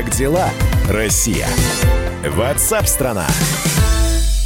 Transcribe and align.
Как 0.00 0.08
дела, 0.12 0.48
Россия? 0.88 1.46
Ватсап-страна! 2.26 3.26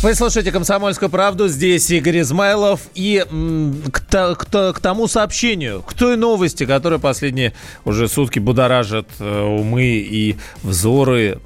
Вы 0.03 0.17
слушаете 0.17 0.51
«Комсомольскую 0.51 1.09
правду». 1.09 1.47
Здесь 1.47 1.89
Игорь 1.93 2.23
Измайлов. 2.23 2.81
И 2.97 3.25
к, 3.93 4.01
к, 4.11 4.73
к 4.73 4.81
тому 4.81 5.07
сообщению, 5.07 5.83
к 5.83 5.93
той 5.95 6.17
новости, 6.17 6.67
которая 6.67 6.99
последние 6.99 7.53
уже 7.85 8.09
сутки 8.09 8.41
будоражит 8.41 9.07
э, 9.21 9.43
умы 9.43 9.85
и 9.85 10.35
взоры 10.65 11.39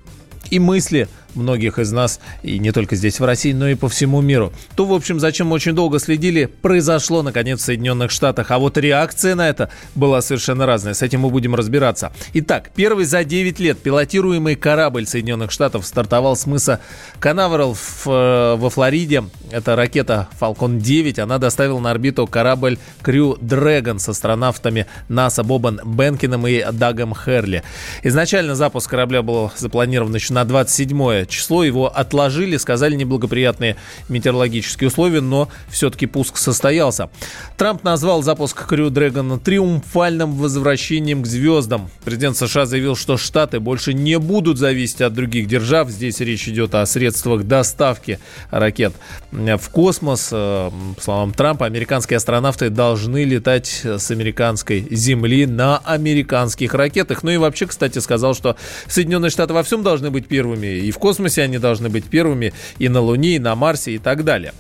и 0.49 0.59
мысли 0.59 1.07
многих 1.39 1.79
из 1.79 1.93
нас, 1.93 2.21
и 2.43 2.59
не 2.59 2.73
только 2.73 2.97
здесь, 2.97 3.21
в 3.21 3.25
России, 3.25 3.53
но 3.53 3.69
и 3.69 3.75
по 3.75 3.89
всему 3.89 4.21
миру. 4.21 4.53
То, 4.77 4.85
в 4.85 4.93
общем, 4.93 5.21
зачем 5.21 5.49
мы 5.49 5.55
очень 5.55 5.73
долго 5.73 5.99
следили, 5.99 6.47
произошло, 6.47 7.23
наконец, 7.23 7.61
в 7.61 7.65
Соединенных 7.65 8.11
Штатах. 8.11 8.51
А 8.51 8.59
вот 8.59 8.77
реакция 8.77 9.35
на 9.35 9.49
это 9.49 9.71
была 9.95 10.21
совершенно 10.21 10.67
разная. 10.67 10.95
С 10.95 11.03
этим 11.03 11.21
мы 11.21 11.31
будем 11.31 11.55
разбираться. 11.55 12.13
Итак, 12.35 12.71
первый 12.75 13.05
за 13.05 13.25
9 13.25 13.59
лет 13.61 13.79
пилотируемый 13.79 14.57
корабль 14.57 15.07
Соединенных 15.07 15.51
Штатов 15.51 15.87
стартовал 15.87 16.37
с 16.37 16.47
мыса 16.47 16.81
Канаверал 17.21 17.75
э, 17.75 18.57
во 18.59 18.71
Флориде. 18.71 19.25
Это 19.51 19.77
ракета 19.77 20.29
Falcon 20.41 20.79
9. 20.79 21.19
Она 21.19 21.39
доставила 21.39 21.79
на 21.79 21.91
орбиту 21.91 22.27
корабль 22.27 22.79
Crew 23.03 23.39
Dragon 23.41 23.99
с 23.99 24.09
астронавтами 24.09 24.87
НАСА 25.09 25.43
Бобан 25.43 25.81
Бенкином 25.85 26.47
и 26.47 26.65
Дагом 26.73 27.15
Херли. 27.15 27.63
Изначально 28.03 28.55
запуск 28.55 28.91
корабля 28.91 29.23
был 29.23 29.53
запланирован 29.57 30.15
еще 30.15 30.35
на 30.35 30.45
27 30.45 31.27
число. 31.29 31.65
Его 31.65 31.95
отложили, 31.95 32.57
сказали 32.57 32.95
неблагоприятные 32.95 33.77
метеорологические 34.09 34.89
условия, 34.89 35.21
но 35.21 35.49
все-таки 35.69 36.07
пуск 36.07 36.37
состоялся. 36.37 37.11
Трамп 37.57 37.85
назвал 37.85 38.23
запуск 38.23 38.67
Crew 38.71 38.91
Dragon 38.91 39.39
триумфальным 39.39 40.35
возвращением 40.37 41.23
к 41.23 41.27
звездам. 41.27 41.91
Президент 42.05 42.37
США 42.37 42.67
заявил, 42.67 42.97
что 42.97 43.17
Штаты 43.17 43.61
больше 43.61 43.95
не 43.95 44.19
будут 44.19 44.59
зависеть 44.59 45.01
от 45.01 45.13
других 45.13 45.47
держав. 45.47 45.91
Здесь 45.91 46.21
речь 46.21 46.49
идет 46.49 46.75
о 46.75 46.87
средствах 46.87 47.45
доставки 47.45 48.19
ракет 48.51 48.95
в 49.31 49.69
космос. 49.71 50.31
Э, 50.33 50.71
по 50.97 51.03
словам 51.03 51.33
Трампа, 51.33 51.67
американские 51.67 52.17
астронавты 52.17 52.71
должны 52.71 53.25
летать 53.25 53.83
с 53.85 54.11
американской 54.11 54.87
земли 54.91 55.47
на 55.47 55.79
американских 55.79 56.75
ракетах. 56.75 57.23
Ну 57.23 57.31
и 57.31 57.37
вообще, 57.37 57.67
кстати, 57.67 57.99
сказал, 57.99 58.35
что 58.35 58.57
Соединенные 58.87 59.31
Штаты 59.31 59.53
во 59.53 59.63
всем 59.63 59.83
должны 59.83 60.11
быть 60.11 60.27
первыми 60.27 60.67
и 60.67 60.91
в 60.91 60.99
космосе 60.99 61.08
космосе 61.09 61.41
они 61.41 61.57
должны 61.57 61.89
быть 61.89 62.05
первыми 62.05 62.53
и 62.79 62.91
на 62.91 63.01
Луне, 63.01 63.37
и 63.37 63.39
на 63.39 63.55
Марсе, 63.55 63.93
и 63.93 63.99
так 63.99 64.25
далее. 64.25 64.53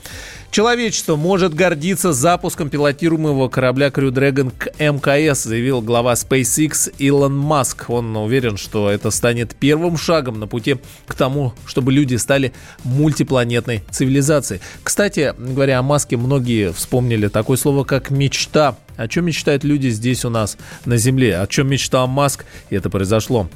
Человечество 0.51 1.15
может 1.17 1.53
гордиться 1.53 2.15
запуском 2.15 2.71
пилотируемого 2.71 3.51
корабля 3.51 3.89
Crew 3.89 4.11
Dragon 4.11 4.51
к 4.57 4.69
МКС, 4.79 5.45
заявил 5.45 5.83
глава 5.83 6.15
SpaceX 6.15 6.91
Илон 6.97 7.37
Маск. 7.37 7.91
Он 7.91 8.17
уверен, 8.17 8.57
что 8.57 8.91
это 8.91 9.11
станет 9.11 9.55
первым 9.55 9.99
шагом 9.99 10.41
на 10.41 10.47
пути 10.47 10.77
к 11.07 11.15
тому, 11.15 11.53
чтобы 11.67 11.93
люди 11.93 12.17
стали 12.17 12.55
мультипланетной 12.83 13.83
цивилизацией. 13.91 14.63
Кстати, 14.83 15.35
говоря 15.37 15.81
о 15.81 15.83
Маске, 15.83 16.17
многие 16.17 16.73
вспомнили 16.73 17.29
такое 17.29 17.59
слово, 17.59 17.85
как 17.85 18.11
«мечта». 18.11 18.79
О 18.97 19.07
чем 19.07 19.27
мечтают 19.27 19.65
люди 19.65 19.89
здесь 19.89 20.25
у 20.25 20.31
нас 20.31 20.57
на 20.87 20.97
Земле? 20.97 21.39
О 21.39 21.47
чем 21.47 21.69
мечтал 21.69 22.09
Маск? 22.09 22.47
И 22.71 22.75
это 22.75 22.89
произошло. 22.89 23.51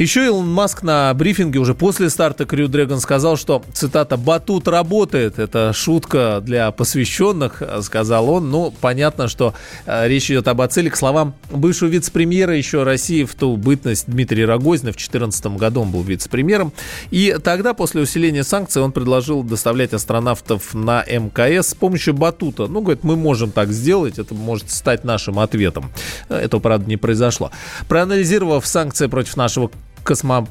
Еще 0.00 0.24
Илон 0.24 0.50
Маск 0.50 0.82
на 0.82 1.12
брифинге 1.12 1.58
уже 1.58 1.74
после 1.74 2.08
старта 2.08 2.44
Crew 2.44 2.68
Dragon 2.68 3.00
сказал, 3.00 3.36
что, 3.36 3.62
цитата, 3.74 4.16
«батут 4.16 4.66
работает». 4.66 5.38
Это 5.38 5.74
шутка 5.74 6.40
для 6.42 6.70
посвященных, 6.70 7.62
сказал 7.82 8.30
он. 8.30 8.50
Ну, 8.50 8.72
понятно, 8.80 9.28
что 9.28 9.52
э, 9.84 10.08
речь 10.08 10.30
идет 10.30 10.48
об 10.48 10.62
оцеле. 10.62 10.88
К 10.88 10.96
словам 10.96 11.34
бывшего 11.50 11.90
вице-премьера 11.90 12.56
еще 12.56 12.82
России 12.82 13.24
в 13.24 13.34
ту 13.34 13.58
бытность 13.58 14.06
Дмитрия 14.06 14.46
Рогозина. 14.46 14.92
В 14.92 14.96
2014 14.96 15.46
году 15.58 15.82
он 15.82 15.90
был 15.90 16.02
вице-премьером. 16.02 16.72
И 17.10 17.36
тогда, 17.44 17.74
после 17.74 18.00
усиления 18.00 18.42
санкций, 18.42 18.80
он 18.80 18.92
предложил 18.92 19.42
доставлять 19.42 19.92
астронавтов 19.92 20.72
на 20.72 21.04
МКС 21.06 21.68
с 21.68 21.74
помощью 21.74 22.14
батута. 22.14 22.68
Ну, 22.68 22.80
говорит, 22.80 23.04
мы 23.04 23.16
можем 23.16 23.50
так 23.50 23.70
сделать, 23.70 24.18
это 24.18 24.34
может 24.34 24.70
стать 24.70 25.04
нашим 25.04 25.38
ответом. 25.38 25.92
Этого, 26.30 26.62
правда, 26.62 26.88
не 26.88 26.96
произошло. 26.96 27.50
Проанализировав 27.86 28.66
санкции 28.66 29.06
против 29.06 29.36
нашего 29.36 29.70
Космо, 30.10 30.44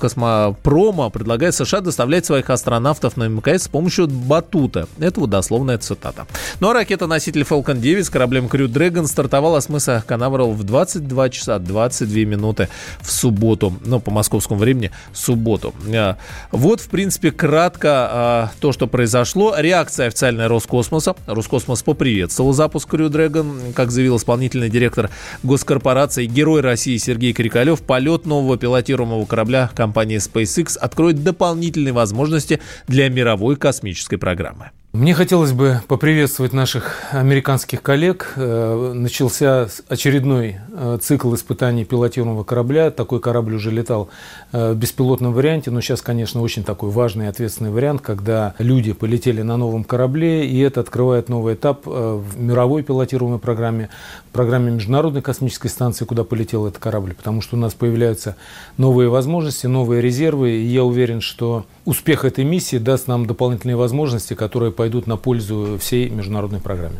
Космопрома 0.00 1.10
предлагает 1.10 1.56
США 1.56 1.80
доставлять 1.80 2.24
своих 2.24 2.50
астронавтов 2.50 3.16
на 3.16 3.26
МКС 3.26 3.64
с 3.64 3.68
помощью 3.68 4.06
батута. 4.06 4.86
Это 5.00 5.18
вот 5.18 5.30
дословная 5.30 5.76
цитата. 5.78 6.24
Ну 6.60 6.70
а 6.70 6.72
ракета-носитель 6.72 7.42
Falcon 7.42 7.78
9 7.78 8.06
с 8.06 8.10
кораблем 8.10 8.46
Crew 8.46 8.68
Dragon 8.68 9.08
стартовала 9.08 9.58
с 9.58 9.68
мыса 9.68 10.04
Канаверал 10.06 10.52
в 10.52 10.62
22 10.62 11.30
часа 11.30 11.58
22 11.58 12.16
минуты 12.26 12.68
в 13.00 13.10
субботу. 13.10 13.74
Ну, 13.84 13.98
по 13.98 14.12
московскому 14.12 14.60
времени, 14.60 14.92
субботу. 15.12 15.74
А, 15.92 16.16
вот, 16.52 16.80
в 16.80 16.88
принципе, 16.88 17.32
кратко 17.32 17.88
а, 17.90 18.50
то, 18.60 18.70
что 18.70 18.86
произошло. 18.86 19.56
Реакция 19.58 20.06
официальная 20.06 20.46
Роскосмоса. 20.46 21.16
Роскосмос 21.26 21.82
поприветствовал 21.82 22.52
запуск 22.52 22.94
Crew 22.94 23.08
Dragon. 23.08 23.72
Как 23.72 23.90
заявил 23.90 24.18
исполнительный 24.18 24.70
директор 24.70 25.10
госкорпорации 25.42 26.26
Герой 26.26 26.60
России 26.60 26.96
Сергей 26.98 27.32
Крикалев, 27.32 27.82
полет 27.82 28.26
нового 28.26 28.56
пилотируемого 28.76 29.24
корабля 29.24 29.70
компании 29.74 30.18
SpaceX 30.18 30.76
откроет 30.76 31.22
дополнительные 31.24 31.94
возможности 31.94 32.60
для 32.86 33.08
мировой 33.08 33.56
космической 33.56 34.18
программы. 34.18 34.70
Мне 34.96 35.12
хотелось 35.12 35.52
бы 35.52 35.82
поприветствовать 35.88 36.54
наших 36.54 37.12
американских 37.12 37.82
коллег. 37.82 38.32
Э, 38.36 38.92
начался 38.94 39.68
очередной 39.88 40.56
э, 40.72 40.98
цикл 41.02 41.34
испытаний 41.34 41.84
пилотируемого 41.84 42.44
корабля. 42.44 42.90
Такой 42.90 43.20
корабль 43.20 43.56
уже 43.56 43.70
летал 43.70 44.08
э, 44.52 44.72
в 44.72 44.76
беспилотном 44.76 45.34
варианте, 45.34 45.70
но 45.70 45.82
сейчас, 45.82 46.00
конечно, 46.00 46.40
очень 46.40 46.64
такой 46.64 46.88
важный 46.88 47.26
и 47.26 47.28
ответственный 47.28 47.70
вариант, 47.70 48.00
когда 48.00 48.54
люди 48.56 48.94
полетели 48.94 49.42
на 49.42 49.58
новом 49.58 49.84
корабле, 49.84 50.46
и 50.46 50.58
это 50.60 50.80
открывает 50.80 51.28
новый 51.28 51.56
этап 51.56 51.84
в 51.84 52.40
мировой 52.40 52.82
пилотируемой 52.82 53.38
программе, 53.38 53.90
программе 54.32 54.70
Международной 54.72 55.20
космической 55.20 55.68
станции, 55.68 56.06
куда 56.06 56.24
полетел 56.24 56.66
этот 56.66 56.80
корабль, 56.80 57.12
потому 57.12 57.42
что 57.42 57.56
у 57.56 57.58
нас 57.58 57.74
появляются 57.74 58.36
новые 58.78 59.10
возможности, 59.10 59.66
новые 59.66 60.00
резервы, 60.00 60.52
и 60.52 60.64
я 60.64 60.84
уверен, 60.84 61.20
что 61.20 61.66
успех 61.86 62.26
этой 62.26 62.44
миссии 62.44 62.76
даст 62.76 63.08
нам 63.08 63.24
дополнительные 63.24 63.76
возможности, 63.76 64.34
которые 64.34 64.72
пойдут 64.72 65.06
на 65.06 65.16
пользу 65.16 65.78
всей 65.80 66.10
международной 66.10 66.60
программе. 66.60 66.98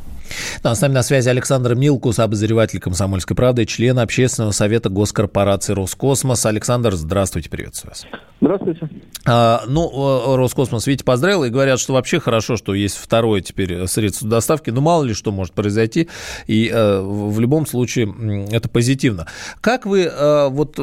Да, 0.62 0.74
с 0.74 0.80
нами 0.80 0.92
на 0.92 1.02
связи 1.02 1.28
Александр 1.28 1.74
Милкус, 1.74 2.18
обозреватель 2.18 2.80
«Комсомольской 2.80 3.36
правды», 3.36 3.66
член 3.66 3.98
общественного 3.98 4.52
совета 4.52 4.88
госкорпорации 4.88 5.72
«Роскосмос». 5.72 6.46
Александр, 6.46 6.94
здравствуйте, 6.94 7.50
приветствую 7.50 7.90
вас. 7.90 8.06
Здравствуйте. 8.40 8.88
А, 9.24 9.64
ну, 9.66 10.36
Роскосмос, 10.36 10.86
видите, 10.86 11.04
поздравил 11.04 11.44
и 11.44 11.50
говорят, 11.50 11.80
что 11.80 11.94
вообще 11.94 12.20
хорошо, 12.20 12.56
что 12.56 12.74
есть 12.74 12.96
второе 12.96 13.40
теперь 13.40 13.86
средство 13.86 14.28
доставки. 14.28 14.70
Ну, 14.70 14.80
мало 14.80 15.04
ли 15.04 15.14
что 15.14 15.32
может 15.32 15.54
произойти, 15.54 16.08
и 16.46 16.70
э, 16.72 17.00
в 17.00 17.40
любом 17.40 17.66
случае 17.66 18.46
это 18.50 18.68
позитивно. 18.68 19.26
Как 19.60 19.86
вы 19.86 20.02
э, 20.02 20.48
вот 20.48 20.78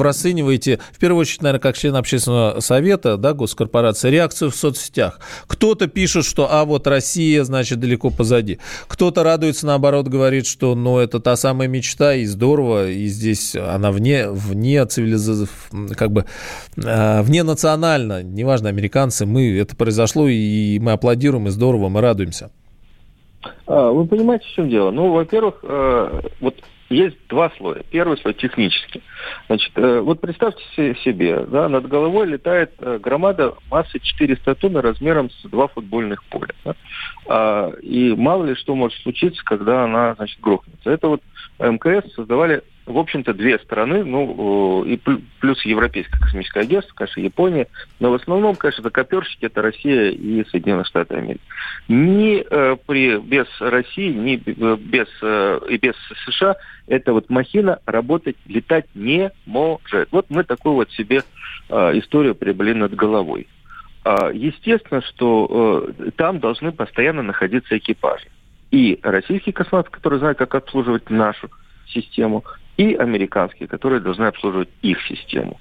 расцениваете, 0.00 0.80
в 0.92 0.98
первую 0.98 1.20
очередь, 1.20 1.42
наверное, 1.42 1.60
как 1.60 1.76
член 1.76 1.94
общественного 1.96 2.60
совета, 2.60 3.16
да, 3.16 3.34
госкорпорации, 3.34 4.10
реакцию 4.10 4.50
в 4.50 4.56
соцсетях? 4.56 5.20
Кто-то 5.46 5.86
пишет, 5.86 6.24
что, 6.24 6.48
а 6.50 6.64
вот 6.64 6.86
Россия, 6.86 7.44
значит, 7.44 7.78
далеко 7.78 8.10
позади. 8.10 8.58
Кто-то 8.88 9.22
радуется, 9.22 9.66
наоборот, 9.66 10.08
говорит, 10.08 10.46
что, 10.46 10.74
ну, 10.74 10.98
это 10.98 11.20
та 11.20 11.36
самая 11.36 11.68
мечта, 11.68 12.14
и 12.14 12.24
здорово, 12.24 12.88
и 12.88 13.06
здесь 13.06 13.56
она 13.56 13.90
вне, 13.90 14.28
вне 14.30 14.84
цивилизации, 14.86 15.48
как 15.94 16.10
бы 16.10 16.24
э, 16.76 17.22
вне 17.22 17.42
национально, 17.42 18.22
неважно, 18.22 18.68
американцы, 18.68 19.26
мы, 19.26 19.58
это 19.58 19.76
произошло, 19.76 20.28
и 20.28 20.78
мы 20.78 20.92
аплодируем, 20.92 21.48
и 21.48 21.50
здорово, 21.50 21.88
мы 21.88 22.00
радуемся. 22.00 22.50
А, 23.66 23.90
вы 23.90 24.06
понимаете, 24.06 24.44
в 24.46 24.54
чем 24.54 24.68
дело? 24.68 24.90
Ну, 24.90 25.12
во-первых, 25.12 25.56
э, 25.62 26.20
вот 26.40 26.56
есть 26.88 27.16
два 27.28 27.50
слоя. 27.56 27.82
Первый 27.90 28.18
слой 28.18 28.34
технический. 28.34 29.02
Значит, 29.48 29.72
э, 29.76 30.00
вот 30.00 30.20
представьте 30.20 30.62
себе, 31.04 31.40
да, 31.46 31.68
над 31.68 31.88
головой 31.88 32.26
летает 32.26 32.72
э, 32.78 32.98
громада 32.98 33.54
массой 33.70 34.00
400 34.00 34.54
тонн 34.56 34.76
размером 34.76 35.30
с 35.30 35.42
два 35.48 35.68
футбольных 35.68 36.22
поля. 36.24 36.54
Да? 36.64 36.74
А, 37.28 37.70
и 37.82 38.14
мало 38.14 38.44
ли 38.44 38.54
что 38.54 38.74
может 38.74 39.00
случиться, 39.02 39.42
когда 39.44 39.84
она, 39.84 40.14
значит, 40.14 40.40
грохнется. 40.40 40.90
Это 40.90 41.08
вот 41.08 41.22
МКС 41.58 42.12
создавали 42.14 42.62
в 42.86 42.98
общем-то, 42.98 43.34
две 43.34 43.58
страны, 43.58 44.04
ну, 44.04 44.84
и 44.84 44.96
плюс 45.40 45.64
Европейское 45.64 46.20
космическое 46.20 46.60
агентство, 46.60 46.94
конечно, 46.94 47.20
Япония, 47.20 47.66
но 47.98 48.10
в 48.10 48.14
основном, 48.14 48.54
конечно, 48.54 48.82
это 48.82 48.90
коперщики, 48.90 49.46
это 49.46 49.60
Россия 49.60 50.10
и 50.10 50.44
Соединенные 50.48 50.84
Штаты 50.84 51.16
Америки. 51.16 51.40
Ни 51.88 52.44
э, 52.48 52.76
при, 52.86 53.18
без 53.18 53.46
России, 53.58 54.12
ни 54.12 54.36
э, 54.36 54.76
без, 54.76 55.08
э, 55.20 55.60
и 55.68 55.76
без 55.78 55.94
США 56.26 56.56
эта 56.86 57.12
вот 57.12 57.28
махина 57.28 57.80
работать, 57.86 58.36
летать 58.46 58.86
не 58.94 59.32
может. 59.44 60.08
Вот 60.12 60.26
мы 60.28 60.44
такую 60.44 60.76
вот 60.76 60.90
себе 60.92 61.22
э, 61.68 61.98
историю 61.98 62.36
приобрели 62.36 62.74
над 62.74 62.94
головой. 62.94 63.48
Э, 64.04 64.30
естественно, 64.32 65.02
что 65.02 65.88
э, 65.98 66.10
там 66.16 66.38
должны 66.38 66.70
постоянно 66.70 67.22
находиться 67.22 67.76
экипажи. 67.76 68.28
И 68.70 68.98
российские 69.02 69.52
космонавты, 69.52 69.90
которые 69.90 70.20
знают, 70.20 70.38
как 70.38 70.54
обслуживать 70.54 71.10
нашу 71.10 71.50
систему, 71.86 72.44
и 72.76 72.94
американские, 72.94 73.68
которые 73.68 74.00
должны 74.00 74.24
обслуживать 74.24 74.68
их 74.82 75.00
систему. 75.02 75.58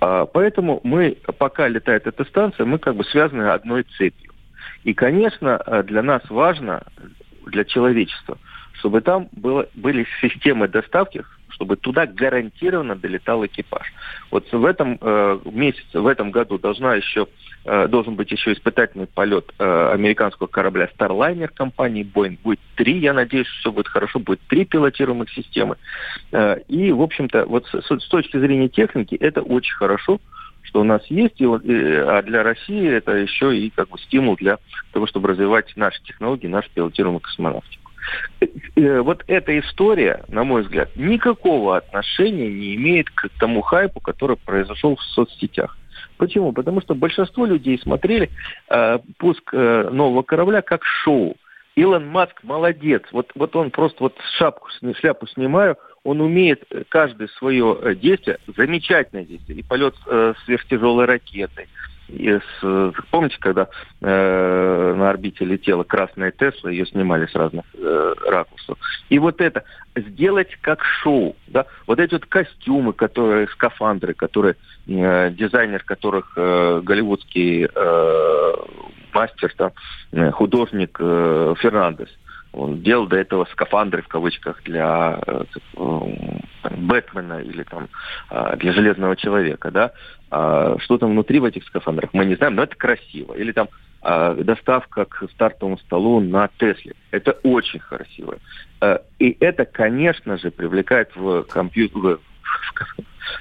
А, 0.00 0.26
поэтому 0.26 0.80
мы, 0.84 1.16
пока 1.38 1.68
летает 1.68 2.06
эта 2.06 2.24
станция, 2.24 2.66
мы 2.66 2.78
как 2.78 2.96
бы 2.96 3.04
связаны 3.04 3.42
одной 3.44 3.84
цепью. 3.96 4.32
И, 4.84 4.94
конечно, 4.94 5.58
для 5.86 6.02
нас 6.02 6.22
важно, 6.28 6.82
для 7.46 7.64
человечества, 7.64 8.38
чтобы 8.74 9.00
там 9.00 9.28
было, 9.32 9.68
были 9.74 10.06
системы 10.20 10.68
доставки, 10.68 11.24
чтобы 11.58 11.76
туда 11.76 12.06
гарантированно 12.06 12.94
долетал 12.94 13.44
экипаж. 13.44 13.92
Вот 14.30 14.50
в 14.52 14.64
этом 14.64 14.98
э, 15.00 15.40
месяце, 15.44 16.00
в 16.00 16.06
этом 16.06 16.30
году 16.30 16.58
должна 16.58 16.94
еще, 16.94 17.22
э, 17.22 17.26
должен 17.64 18.14
быть 18.14 18.30
еще 18.30 18.52
испытательный 18.52 19.06
полет 19.06 19.52
э, 19.58 19.90
американского 19.92 20.46
корабля 20.46 20.88
Starliner 20.96 21.48
компании 21.48 22.04
Boeing. 22.04 22.38
Будет 22.42 22.60
три, 22.76 22.98
я 22.98 23.12
надеюсь, 23.12 23.46
все 23.46 23.70
будет 23.70 23.88
хорошо, 23.88 24.18
будет 24.20 24.40
три 24.48 24.64
пилотируемых 24.64 25.30
системы. 25.30 25.76
Э, 26.32 26.60
и, 26.68 26.92
в 26.92 27.02
общем-то, 27.02 27.46
вот 27.46 27.66
с, 27.66 28.08
точки 28.08 28.38
зрения 28.38 28.68
техники 28.68 29.14
это 29.16 29.42
очень 29.42 29.74
хорошо, 29.74 30.20
что 30.62 30.80
у 30.80 30.84
нас 30.84 31.04
есть, 31.08 31.40
и, 31.40 31.44
а 31.44 32.22
для 32.22 32.42
России 32.42 32.88
это 32.88 33.12
еще 33.12 33.56
и 33.56 33.70
как 33.70 33.88
бы 33.88 33.98
стимул 33.98 34.36
для 34.36 34.58
того, 34.92 35.06
чтобы 35.06 35.28
развивать 35.28 35.72
наши 35.76 36.02
технологии, 36.02 36.46
нашу 36.46 36.70
пилотируемую 36.74 37.20
космонавтику. 37.20 37.90
Э, 38.76 39.00
вот 39.00 39.24
эта 39.26 39.58
история, 39.58 40.24
на 40.28 40.44
мой 40.44 40.62
взгляд, 40.62 40.94
никакого 40.96 41.76
отношения 41.76 42.48
не 42.48 42.74
имеет 42.76 43.10
к 43.10 43.28
тому 43.38 43.62
хайпу, 43.62 44.00
который 44.00 44.36
произошел 44.36 44.96
в 44.96 45.02
соцсетях. 45.02 45.76
Почему? 46.18 46.52
Потому 46.52 46.80
что 46.82 46.94
большинство 46.94 47.46
людей 47.46 47.78
смотрели 47.78 48.28
э, 48.68 48.98
пуск 49.18 49.50
э, 49.52 49.88
нового 49.90 50.22
корабля 50.22 50.62
как 50.62 50.84
шоу. 50.84 51.36
Илон 51.76 52.08
Маск 52.08 52.42
молодец. 52.42 53.02
Вот, 53.12 53.30
вот 53.36 53.54
он 53.54 53.70
просто 53.70 54.02
вот 54.02 54.16
шапку, 54.36 54.68
шляпу 54.98 55.28
снимаю, 55.28 55.76
он 56.02 56.20
умеет 56.20 56.64
каждое 56.88 57.28
свое 57.38 57.78
э, 57.80 57.94
действие, 57.94 58.38
замечательное 58.56 59.24
действие, 59.24 59.60
и 59.60 59.62
полет 59.62 59.94
э, 60.06 60.34
сверхтяжелой 60.44 61.04
ракетой, 61.04 61.64
и 61.64 61.97
с, 62.08 62.92
помните, 63.10 63.36
когда 63.38 63.68
э, 64.00 64.94
на 64.96 65.10
орбите 65.10 65.44
летела 65.44 65.84
красная 65.84 66.32
Тесла, 66.32 66.70
ее 66.70 66.86
снимали 66.86 67.26
с 67.26 67.34
разных 67.34 67.64
э, 67.74 68.14
ракурсов. 68.26 68.78
И 69.08 69.18
вот 69.18 69.40
это 69.40 69.64
сделать 69.94 70.56
как 70.60 70.82
шоу, 70.84 71.36
да, 71.46 71.66
вот 71.86 72.00
эти 72.00 72.14
вот 72.14 72.26
костюмы, 72.26 72.92
которые, 72.92 73.48
скафандры, 73.48 74.14
которые 74.14 74.56
э, 74.86 75.30
дизайнер 75.30 75.82
которых 75.84 76.32
э, 76.36 76.80
голливудский 76.82 77.68
э, 77.72 78.52
мастер, 79.12 79.52
там, 79.56 79.72
э, 80.12 80.30
художник 80.30 80.96
э, 81.00 81.54
Фернандес, 81.58 82.08
он 82.52 82.82
делал 82.82 83.06
до 83.06 83.16
этого 83.16 83.46
скафандры 83.52 84.02
в 84.02 84.08
кавычках 84.08 84.62
для 84.64 85.20
э, 85.26 85.44
Бэтмена 86.70 87.40
или 87.40 87.62
там 87.62 87.88
э, 88.30 88.56
для 88.56 88.72
Железного 88.72 89.16
Человека, 89.16 89.70
да. 89.70 89.92
А 90.30 90.76
что 90.80 90.98
там 90.98 91.10
внутри 91.10 91.38
в 91.38 91.44
этих 91.44 91.64
скафандрах, 91.64 92.10
мы 92.12 92.24
не 92.24 92.36
знаем, 92.36 92.54
но 92.54 92.62
это 92.62 92.76
красиво. 92.76 93.34
Или 93.34 93.52
там 93.52 93.68
э, 94.02 94.42
доставка 94.44 95.04
к 95.04 95.28
стартовому 95.30 95.78
столу 95.78 96.20
на 96.20 96.48
Тесле. 96.58 96.94
Это 97.10 97.32
очень 97.42 97.80
красиво. 97.80 98.38
Э, 98.80 98.98
и 99.18 99.36
это, 99.40 99.64
конечно 99.64 100.38
же, 100.38 100.50
привлекает 100.50 101.14
в 101.14 101.42
компьютер, 101.42 102.18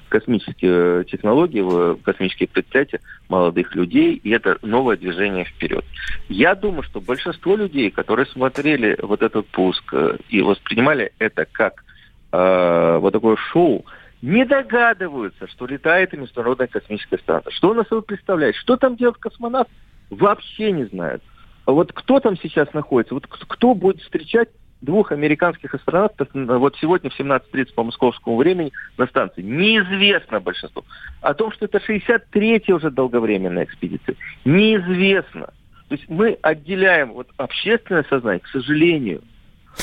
космические 0.10 1.06
технологии, 1.06 1.62
в 1.62 1.98
космические 2.02 2.48
предприятия 2.48 3.00
молодых 3.30 3.76
людей, 3.76 4.16
и 4.16 4.30
это 4.32 4.58
новое 4.62 4.98
движение 4.98 5.46
вперед. 5.46 5.86
Я 6.30 6.56
думаю, 6.56 6.84
что 6.84 7.02
большинство 7.02 7.56
людей, 7.56 7.92
которые 7.92 8.26
смотрели 8.26 8.98
вот 9.02 9.22
этот 9.22 9.48
пуск 9.48 9.84
э, 9.94 10.18
и 10.30 10.42
воспринимали 10.42 11.12
это 11.20 11.46
как 11.52 11.84
э, 12.32 12.98
вот 13.00 13.12
такое 13.12 13.36
шоу, 13.52 13.86
не 14.22 14.46
догадываются, 14.46 15.48
что 15.48 15.68
летает 15.68 16.14
и 16.14 16.18
Международная 16.18 16.68
космическая 16.68 17.20
станция. 17.20 17.52
Что 17.52 17.72
она 17.72 17.84
собой 17.84 18.02
представляет? 18.02 18.56
Что 18.56 18.76
там 18.76 18.96
делает 18.96 19.18
космонавт? 19.18 19.70
Вообще 20.10 20.72
не 20.72 20.86
знают. 20.86 21.22
А 21.66 21.72
вот 21.72 21.92
кто 21.94 22.20
там 22.20 22.38
сейчас 22.38 22.74
находится? 22.74 23.14
Вот 23.14 23.28
кто 23.28 23.76
будет 23.76 24.02
встречать 24.02 24.50
двух 24.82 25.12
американских 25.12 25.74
астронавтов 25.74 26.28
вот 26.34 26.76
сегодня 26.80 27.10
в 27.10 27.20
17.30 27.20 27.74
по 27.74 27.84
московскому 27.84 28.38
времени 28.38 28.72
на 28.98 29.08
станции. 29.08 29.42
Неизвестно 29.42 30.40
большинство. 30.40 30.84
О 31.22 31.34
том, 31.34 31.52
что 31.52 31.66
это 31.66 31.80
63-я 31.80 32.76
уже 32.76 32.92
долговременная 32.92 33.64
экспедиция, 33.64 34.16
неизвестно. 34.46 35.50
То 35.88 35.96
есть 35.96 36.08
мы 36.10 36.38
отделяем 36.42 37.14
вот 37.14 37.30
общественное 37.38 38.06
сознание, 38.10 38.42
к 38.42 38.48
сожалению, 38.48 39.22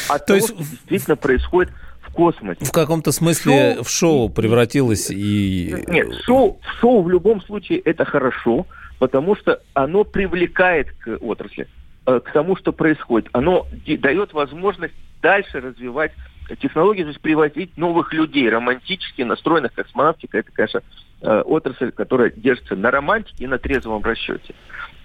от 0.08 0.26
То 0.26 0.26
того, 0.26 0.37
есть... 0.37 0.49
что 0.49 0.58
действительно 0.58 1.17
происходит 1.17 1.73
в 2.02 2.12
космосе. 2.12 2.64
В 2.64 2.73
каком-то 2.73 3.11
смысле 3.11 3.75
шоу... 3.75 3.85
в 3.85 3.91
шоу 3.91 4.29
превратилось 4.29 5.11
и... 5.11 5.85
Нет, 5.88 6.12
шоу, 6.25 6.61
шоу 6.81 7.02
в 7.02 7.08
любом 7.08 7.41
случае 7.43 7.79
это 7.81 8.05
хорошо, 8.05 8.67
потому 8.99 9.35
что 9.35 9.61
оно 9.73 10.05
привлекает 10.05 10.93
к 10.93 11.19
отрасли. 11.20 11.69
Э, 12.06 12.21
к 12.21 12.33
тому, 12.33 12.55
что 12.56 12.73
происходит. 12.73 13.31
Оно 13.33 13.67
дает 13.87 14.35
возможность 14.35 14.93
дальше 15.23 15.61
развивать 15.61 16.12
технологии, 16.61 17.03
то 17.03 17.09
есть 17.09 17.21
привозить 17.21 17.79
новых 17.79 18.12
людей, 18.12 18.51
романтически 18.51 19.23
настроенных 19.23 19.73
космонавтика. 19.73 20.37
Это, 20.37 20.53
конечно, 20.53 20.83
э, 21.23 21.41
отрасль, 21.47 21.93
которая 21.93 22.29
держится 22.31 22.77
на 22.77 22.91
романтике 22.91 23.45
и 23.45 23.47
на 23.47 23.59
трезвом 23.59 24.03
расчете. 24.03 24.55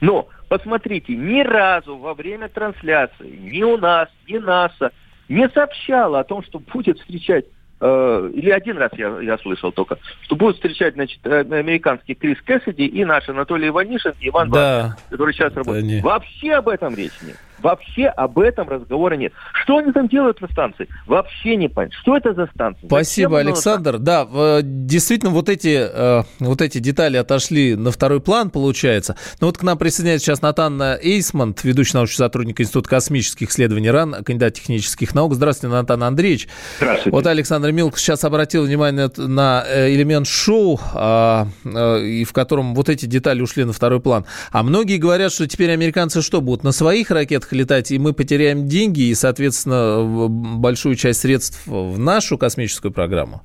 Но, 0.01 0.27
посмотрите, 0.49 1.15
ни 1.15 1.39
разу 1.41 1.95
во 1.95 2.13
время 2.13 2.49
трансляции 2.49 3.39
ни 3.43 3.63
у 3.63 3.77
нас, 3.77 4.09
ни 4.27 4.37
НАСА 4.37 4.91
не 5.29 5.47
сообщала 5.47 6.19
о 6.19 6.23
том, 6.25 6.43
что 6.43 6.59
будет 6.59 6.99
встречать 6.99 7.45
Э, 7.81 8.29
или 8.33 8.49
один 8.49 8.77
раз 8.77 8.91
я, 8.97 9.19
я 9.21 9.37
слышал 9.37 9.71
только, 9.71 9.97
что 10.23 10.35
будут 10.35 10.57
встречать, 10.57 10.95
значит, 10.95 11.19
э, 11.23 11.39
американский 11.39 12.13
Крис 12.13 12.37
Кэссиди 12.41 12.85
и 12.85 13.05
наш 13.05 13.29
Анатолий 13.29 13.69
Иванишин 13.69 14.13
и 14.19 14.27
Иван 14.27 14.49
да. 14.49 14.81
Бабин, 14.81 14.95
который 15.09 15.33
сейчас 15.33 15.53
работает. 15.53 15.85
Не... 15.85 16.01
Вообще 16.01 16.53
об 16.53 16.67
этом 16.67 16.93
речь 16.95 17.13
нет. 17.21 17.37
Вообще 17.61 18.05
об 18.05 18.39
этом 18.39 18.69
разговора 18.69 19.15
нет. 19.15 19.33
Что 19.53 19.77
они 19.77 19.91
там 19.91 20.07
делают 20.07 20.41
на 20.41 20.47
станции? 20.47 20.87
Вообще 21.05 21.55
не 21.55 21.67
понятно. 21.67 21.97
Что 21.99 22.17
это 22.17 22.33
за 22.33 22.47
станция? 22.53 22.87
Спасибо, 22.87 23.37
Зачем 23.37 23.47
Александр. 23.47 23.97
Да, 23.97 24.27
действительно, 24.61 25.31
вот 25.31 25.49
эти, 25.49 25.87
э, 25.91 26.23
вот 26.39 26.61
эти 26.61 26.79
детали 26.79 27.17
отошли 27.17 27.75
на 27.75 27.91
второй 27.91 28.21
план, 28.21 28.49
получается. 28.49 29.15
Но 29.41 29.47
вот 29.47 29.57
к 29.57 29.63
нам 29.63 29.77
присоединяется 29.77 30.27
сейчас 30.27 30.41
Натанна 30.41 30.97
Эйсмонт, 31.01 31.63
ведущий 31.63 31.95
научный 31.95 32.17
сотрудник 32.17 32.59
Института 32.61 32.89
космических 32.89 33.49
исследований 33.49 33.89
РАН, 33.89 34.23
кандидат 34.23 34.53
технических 34.53 35.13
наук. 35.13 35.33
Здравствуйте, 35.33 35.73
Натан 35.73 36.03
Андреевич. 36.03 36.47
Здравствуйте. 36.77 37.11
Вот 37.11 37.27
Александр 37.27 37.71
Милк 37.71 37.97
сейчас 37.97 38.23
обратил 38.23 38.65
внимание 38.65 39.09
на 39.17 39.63
э, 39.67 39.93
элемент 39.93 40.27
шоу, 40.27 40.79
а, 40.93 41.47
э, 41.63 42.01
и 42.05 42.23
в 42.23 42.33
котором 42.33 42.75
вот 42.75 42.89
эти 42.89 43.05
детали 43.05 43.41
ушли 43.41 43.63
на 43.63 43.73
второй 43.73 43.99
план. 43.99 44.25
А 44.51 44.63
многие 44.63 44.97
говорят, 44.97 45.31
что 45.31 45.47
теперь 45.47 45.71
американцы 45.71 46.21
что, 46.21 46.41
будут 46.41 46.63
на 46.63 46.71
своих 46.71 47.11
ракетах 47.11 47.48
самолетах 47.49 47.53
летать, 47.53 47.91
и 47.91 47.99
мы 47.99 48.13
потеряем 48.13 48.67
деньги 48.67 49.09
и, 49.09 49.13
соответственно, 49.13 50.27
большую 50.29 50.95
часть 50.95 51.21
средств 51.21 51.67
в 51.67 51.97
нашу 51.99 52.37
космическую 52.37 52.91
программу? 52.91 53.41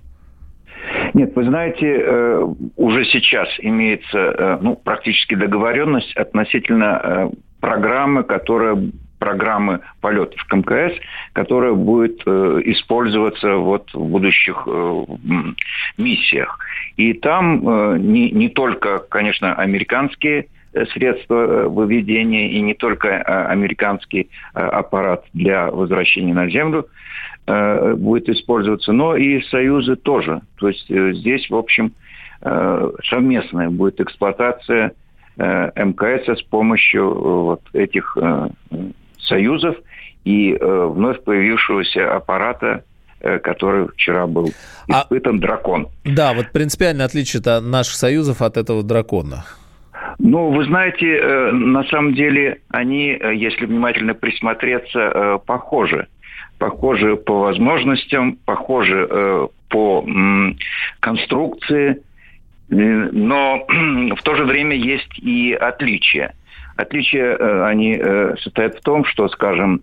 Нет, 1.15 1.35
вы 1.37 1.45
знаете, 1.45 1.87
э, 1.87 2.55
уже 2.77 3.05
сейчас 3.05 3.49
имеется 3.61 4.19
э, 4.19 4.59
ну, 4.61 4.75
практически 4.75 5.35
договоренность 5.37 6.17
относительно 6.17 7.01
э, 7.03 7.31
программы, 7.61 8.25
которая 8.25 8.77
программы 9.21 9.81
полетов 10.01 10.45
КМКС, 10.49 10.93
которая 11.33 11.73
будет 11.73 12.21
использоваться 12.67 13.55
вот 13.55 13.89
в 13.95 14.05
будущих 14.05 14.69
миссиях. 15.97 16.59
И 16.99 17.15
там 17.15 18.03
не, 18.13 18.31
не 18.31 18.51
только, 18.51 18.99
конечно, 18.99 19.55
американские 19.55 20.49
средства 20.93 21.35
э, 21.35 21.69
выведения 21.69 22.49
и 22.49 22.61
не 22.61 22.75
только 22.75 23.09
э, 23.09 23.23
американский 23.23 24.31
э, 24.55 24.61
аппарат 24.61 25.25
для 25.33 25.71
возвращения 25.71 26.35
на 26.35 26.49
Землю 26.51 26.87
будет 27.47 28.31
использоваться, 28.31 28.91
но 28.93 29.17
и 29.17 29.43
союзы 29.43 29.97
тоже. 29.97 30.41
То 30.59 30.69
есть 30.69 30.89
здесь, 30.89 31.51
в 31.51 31.55
общем, 31.55 31.93
совместная 32.41 33.69
будет 33.69 34.01
эксплуатация 34.01 34.93
МКС 35.37 36.27
с 36.27 36.43
помощью 36.45 37.13
вот 37.13 37.61
этих 37.75 38.17
союзов 39.19 39.77
и 40.25 40.57
вновь 40.59 41.23
появившегося 41.23 42.17
аппарата 42.17 42.83
который 43.43 43.89
вчера 43.89 44.27
был 44.27 44.51
а 44.91 45.03
испытан, 45.03 45.37
а, 45.37 45.41
дракон. 45.41 45.89
Да, 46.05 46.33
вот 46.33 46.51
принципиальное 46.51 47.07
отличие 47.07 47.43
наших 47.61 47.95
союзов 47.95 48.41
от 48.41 48.57
этого 48.57 48.83
дракона. 48.83 49.45
Ну, 50.19 50.51
вы 50.51 50.65
знаете, 50.65 51.17
э, 51.17 51.51
на 51.53 51.85
самом 51.85 52.15
деле 52.15 52.61
они, 52.71 53.11
э, 53.11 53.35
если 53.35 53.67
внимательно 53.67 54.15
присмотреться, 54.15 54.99
э, 54.99 55.39
похожи. 55.45 56.07
Похожи 56.59 57.17
по 57.17 57.41
возможностям, 57.41 58.39
похожи 58.45 59.09
по 59.69 60.07
конструкции, 61.01 62.01
но 62.69 63.67
в 64.17 64.23
то 64.23 64.37
же 64.37 64.45
время 64.45 64.77
есть 64.77 65.19
и 65.19 65.53
отличия. 65.53 66.33
Отличия, 66.77 67.67
они 67.67 68.01
состоят 68.41 68.77
в 68.77 68.83
том, 68.83 69.05
что, 69.05 69.29
скажем, 69.29 69.83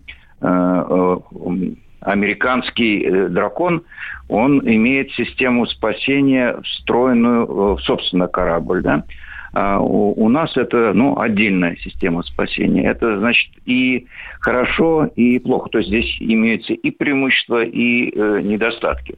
американский 2.00 3.28
дракон, 3.28 3.82
он 4.28 4.60
имеет 4.60 5.12
систему 5.12 5.66
спасения, 5.66 6.56
встроенную 6.64 7.74
в 7.74 7.80
собственно 7.80 8.28
корабль. 8.28 8.80
Да? 8.82 9.04
А 9.54 9.80
у, 9.80 10.28
нас 10.30 10.56
это 10.56 10.92
ну, 10.94 11.18
отдельная 11.18 11.76
система 11.76 12.22
спасения. 12.22 12.84
Это 12.84 13.18
значит 13.18 13.50
и 13.66 14.06
хорошо, 14.40 15.10
и 15.14 15.38
плохо. 15.38 15.68
То 15.70 15.78
есть 15.78 15.88
здесь 15.88 16.16
имеются 16.20 16.72
и 16.72 16.90
преимущества, 16.90 17.62
и 17.62 18.10
э, 18.10 18.40
недостатки. 18.42 19.16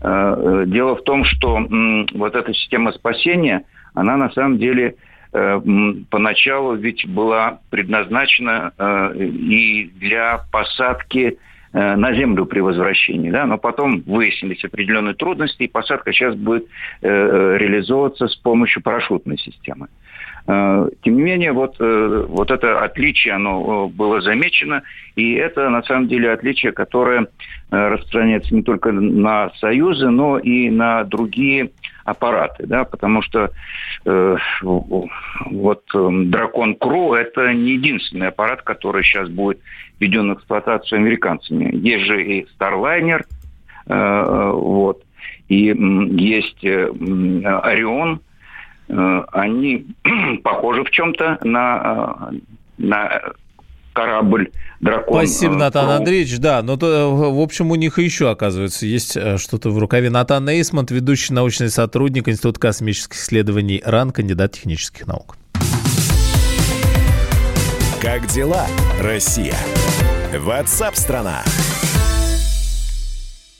Э, 0.00 0.62
э 0.62 0.64
дело 0.66 0.96
в 0.96 1.02
том, 1.02 1.24
что 1.24 1.58
э, 1.58 2.06
вот 2.14 2.34
эта 2.34 2.54
система 2.54 2.92
спасения, 2.92 3.64
она 3.92 4.16
на 4.16 4.30
самом 4.30 4.58
деле 4.58 4.96
э, 5.34 5.60
поначалу 6.08 6.76
ведь 6.76 7.06
была 7.06 7.58
предназначена 7.68 8.72
э, 8.78 9.16
и 9.18 9.90
для 10.00 10.46
посадки 10.50 11.38
на 11.74 12.14
землю 12.14 12.46
при 12.46 12.60
возвращении, 12.60 13.30
да, 13.30 13.46
но 13.46 13.58
потом 13.58 14.00
выяснились 14.06 14.64
определенные 14.64 15.14
трудности, 15.14 15.64
и 15.64 15.68
посадка 15.68 16.12
сейчас 16.12 16.36
будет 16.36 16.66
э, 17.02 17.08
э 17.08 17.58
реализовываться 17.58 18.28
с 18.28 18.36
помощью 18.36 18.80
парашютной 18.82 19.38
системы. 19.38 19.88
Э, 20.46 20.88
тем 21.02 21.16
не 21.16 21.22
менее, 21.22 21.52
вот, 21.52 21.76
вот 21.78 22.50
это 22.52 22.84
отличие, 22.84 23.34
оно 23.34 23.88
было 23.88 24.20
замечено, 24.20 24.82
и 25.16 25.32
это 25.32 25.68
на 25.68 25.82
самом 25.82 26.06
деле 26.06 26.30
отличие, 26.30 26.70
которое 26.70 27.26
распространяется 27.70 28.54
не 28.54 28.62
только 28.62 28.92
на 28.92 29.50
союзы, 29.58 30.10
но 30.10 30.38
и 30.38 30.70
на 30.70 31.02
другие 31.02 31.70
аппараты, 32.04 32.66
да, 32.66 32.84
потому 32.84 33.22
что 33.22 33.50
э, 34.04 34.36
вот 34.62 35.84
э, 35.94 36.08
Дракон 36.26 36.74
Кру 36.74 37.14
это 37.14 37.52
не 37.52 37.72
единственный 37.72 38.28
аппарат, 38.28 38.62
который 38.62 39.02
сейчас 39.02 39.28
будет 39.28 39.60
введен 39.98 40.30
в 40.30 40.38
эксплуатацию 40.38 40.98
американцами. 40.98 41.74
Есть 41.74 42.04
же 42.04 42.22
и 42.22 42.46
Starliner, 42.58 43.24
э, 43.86 44.50
вот, 44.52 45.02
и 45.48 45.70
э, 45.70 45.74
есть 45.74 46.62
э, 46.64 46.90
Орион, 47.62 48.20
э, 48.88 49.22
они 49.32 49.86
похожи 50.44 50.84
в 50.84 50.90
чем-то 50.90 51.38
на, 51.42 52.30
э, 52.30 52.36
на 52.78 53.22
корабль 53.94 54.50
дракон. 54.80 55.26
Спасибо, 55.26 55.54
э, 55.54 55.58
Натан 55.58 55.86
Про... 55.86 55.96
Андреевич. 55.96 56.38
Да, 56.38 56.62
но 56.62 56.76
то, 56.76 56.86
э, 56.86 57.06
в 57.06 57.40
общем 57.40 57.70
у 57.70 57.76
них 57.76 57.98
еще, 57.98 58.30
оказывается, 58.30 58.84
есть 58.84 59.16
э, 59.16 59.38
что-то 59.38 59.70
в 59.70 59.78
рукаве. 59.78 60.10
Натан 60.10 60.46
Эйсмонт, 60.48 60.90
ведущий 60.90 61.32
научный 61.32 61.70
сотрудник 61.70 62.28
Института 62.28 62.60
космических 62.60 63.16
исследований 63.16 63.80
РАН, 63.84 64.10
кандидат 64.10 64.52
технических 64.52 65.06
наук. 65.06 65.36
Как 68.02 68.26
дела, 68.26 68.66
Россия? 69.00 69.56
Ватсап-страна! 70.38 71.42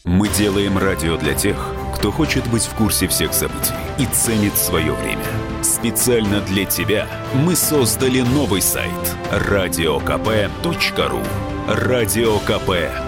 Мы 0.05 0.29
делаем 0.29 0.77
радио 0.77 1.17
для 1.17 1.33
тех, 1.33 1.57
кто 1.95 2.11
хочет 2.11 2.47
быть 2.51 2.65
в 2.65 2.75
курсе 2.75 3.09
всех 3.09 3.33
событий 3.33 3.73
и 3.99 4.05
ценит 4.05 4.55
свое 4.55 4.93
время. 4.93 5.25
Специально 5.65 6.41
для 6.43 6.67
тебя 6.67 7.09
мы 7.35 7.57
создали 7.57 8.21
новый 8.21 8.61
сайт 8.61 8.93
радиокп.ру 9.33 11.23
радиокп.ру 11.67 13.07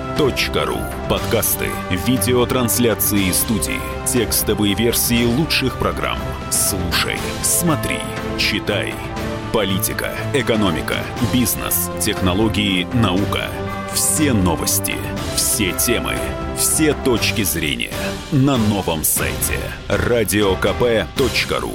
Подкасты, 1.10 1.68
видеотрансляции 1.90 3.30
студии, 3.32 3.78
текстовые 4.06 4.74
версии 4.74 5.26
лучших 5.26 5.78
программ. 5.78 6.16
Слушай, 6.50 7.18
смотри, 7.42 7.98
читай. 8.38 8.94
Политика, 9.52 10.14
экономика, 10.32 10.96
бизнес, 11.34 11.90
технологии, 12.00 12.88
наука. 12.94 13.50
Все 13.92 14.32
новости, 14.32 14.94
все 15.36 15.72
темы, 15.72 16.14
все 16.56 16.94
точки 17.04 17.42
зрения 17.42 17.92
на 18.32 18.56
новом 18.56 19.04
сайте 19.04 19.58
радиокп.ру 19.88 21.74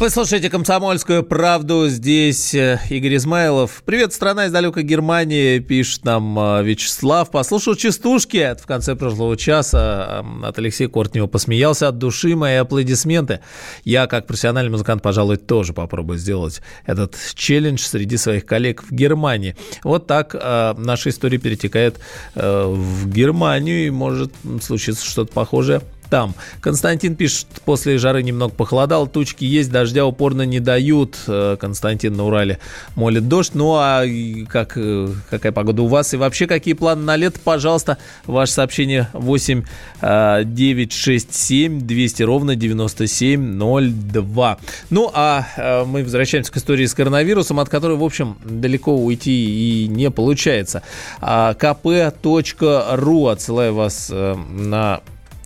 Вы 0.00 0.10
слушаете 0.10 0.50
«Комсомольскую 0.50 1.22
правду». 1.22 1.86
Здесь 1.86 2.52
э, 2.52 2.80
Игорь 2.90 3.14
Измайлов. 3.14 3.84
Привет, 3.86 4.12
страна 4.12 4.46
из 4.46 4.52
далекой 4.52 4.82
Германии, 4.82 5.60
пишет 5.60 6.04
нам 6.04 6.36
э, 6.36 6.64
Вячеслав. 6.64 7.30
Послушал 7.30 7.76
частушки 7.76 8.56
в 8.60 8.66
конце 8.66 8.96
прошлого 8.96 9.36
часа. 9.36 10.24
От 10.42 10.58
Алексея 10.58 10.88
Кортнева 10.88 11.28
посмеялся 11.28 11.86
от 11.86 11.98
души. 11.98 12.34
Мои 12.34 12.56
аплодисменты. 12.56 13.38
Я, 13.84 14.08
как 14.08 14.26
профессиональный 14.26 14.72
музыкант, 14.72 15.00
пожалуй, 15.00 15.36
тоже 15.36 15.72
попробую 15.72 16.18
сделать 16.18 16.60
этот 16.86 17.16
челлендж 17.36 17.78
среди 17.78 18.16
своих 18.16 18.46
коллег 18.46 18.82
в 18.82 18.90
Германии. 18.90 19.54
Вот 19.84 20.08
так 20.08 20.34
э, 20.34 20.74
наша 20.76 21.10
история 21.10 21.38
перетекает 21.38 22.00
в 22.34 23.08
Германию, 23.08 23.86
и 23.86 23.90
может 23.90 24.32
случиться 24.60 25.06
что-то 25.06 25.32
похожее 25.32 25.82
там. 26.08 26.34
Константин 26.60 27.16
пишет, 27.16 27.46
после 27.64 27.98
жары 27.98 28.22
немного 28.22 28.52
похолодало, 28.52 29.06
тучки 29.06 29.44
есть, 29.44 29.70
дождя 29.70 30.06
упорно 30.06 30.42
не 30.42 30.60
дают. 30.60 31.16
Э, 31.26 31.56
Константин 31.58 32.16
на 32.16 32.26
Урале 32.26 32.58
молит 32.94 33.28
дождь. 33.28 33.54
Ну 33.54 33.74
а 33.76 34.04
как, 34.48 34.74
э, 34.76 35.08
какая 35.30 35.52
погода 35.52 35.82
у 35.82 35.86
вас? 35.86 36.14
И 36.14 36.16
вообще 36.16 36.46
какие 36.46 36.74
планы 36.74 37.02
на 37.02 37.16
лето? 37.16 37.38
Пожалуйста, 37.42 37.98
ваше 38.26 38.52
сообщение 38.52 39.08
8 39.12 39.64
967 40.00 41.80
200 41.80 42.22
ровно 42.22 42.56
9702. 42.56 44.58
Ну 44.90 45.10
а 45.12 45.46
э, 45.56 45.84
мы 45.84 46.04
возвращаемся 46.04 46.52
к 46.52 46.56
истории 46.56 46.86
с 46.86 46.94
коронавирусом, 46.94 47.60
от 47.60 47.68
которой, 47.68 47.96
в 47.96 48.04
общем, 48.04 48.36
далеко 48.44 48.96
уйти 48.96 49.84
и 49.84 49.88
не 49.88 50.10
получается. 50.10 50.82
А, 51.20 51.54
kp.ru 51.54 53.30
отсылаю 53.30 53.74
вас 53.74 54.10
на 54.10 55.00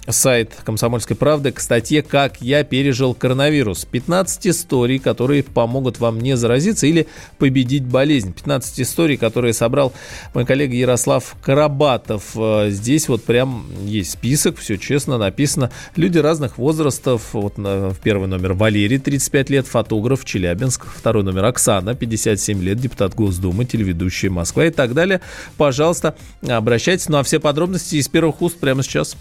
сайт 0.09 0.55
«Комсомольской 0.65 1.17
правды» 1.17 1.53
к 1.53 1.61
статье 1.61 2.03
«Как 2.03 2.41
я 2.41 2.65
пережил 2.65 3.15
коронавирус». 3.15 3.85
15 3.85 4.49
историй, 4.49 4.99
которые 4.99 5.43
помогут 5.43 6.01
вам 6.01 6.21
не 6.21 6.37
заразиться 6.37 6.87
или 6.87 7.07
победить 7.39 7.85
болезнь. 7.85 8.33
15 8.33 8.81
историй, 8.81 9.17
которые 9.17 9.53
собрал 9.53 9.93
мой 10.35 10.45
коллега 10.45 10.75
Ярослав 10.75 11.37
Карабатов. 11.43 12.33
Э, 12.37 12.71
здесь 12.71 13.09
вот 13.09 13.25
прям 13.25 13.67
есть 13.85 14.13
список, 14.13 14.59
все 14.59 14.77
честно 14.77 15.19
написано. 15.19 15.71
Люди 15.97 16.19
разных 16.19 16.59
возрастов. 16.59 17.35
Вот 17.35 17.55
в 17.57 17.97
первый 18.03 18.29
номер 18.29 18.55
Валерий, 18.55 18.99
35 18.99 19.51
лет, 19.51 19.67
фотограф, 19.67 20.25
Челябинск. 20.25 20.87
Второй 20.87 21.23
номер 21.23 21.45
Оксана, 21.45 21.95
57 21.95 22.63
лет, 22.63 22.79
депутат 22.79 23.15
Госдумы, 23.15 23.65
телеведущая 23.65 24.31
Москва 24.31 24.67
и 24.67 24.71
так 24.71 24.95
далее. 24.95 25.21
Пожалуйста, 25.57 26.17
обращайтесь. 26.47 27.09
Ну 27.09 27.19
а 27.19 27.23
все 27.23 27.41
подробности 27.41 27.97
из 27.97 28.09
первых 28.09 28.41
уст 28.43 28.59
прямо 28.59 28.83
сейчас. 28.83 29.17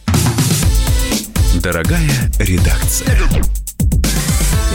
Дорогая 1.63 2.29
редакция. 2.39 3.07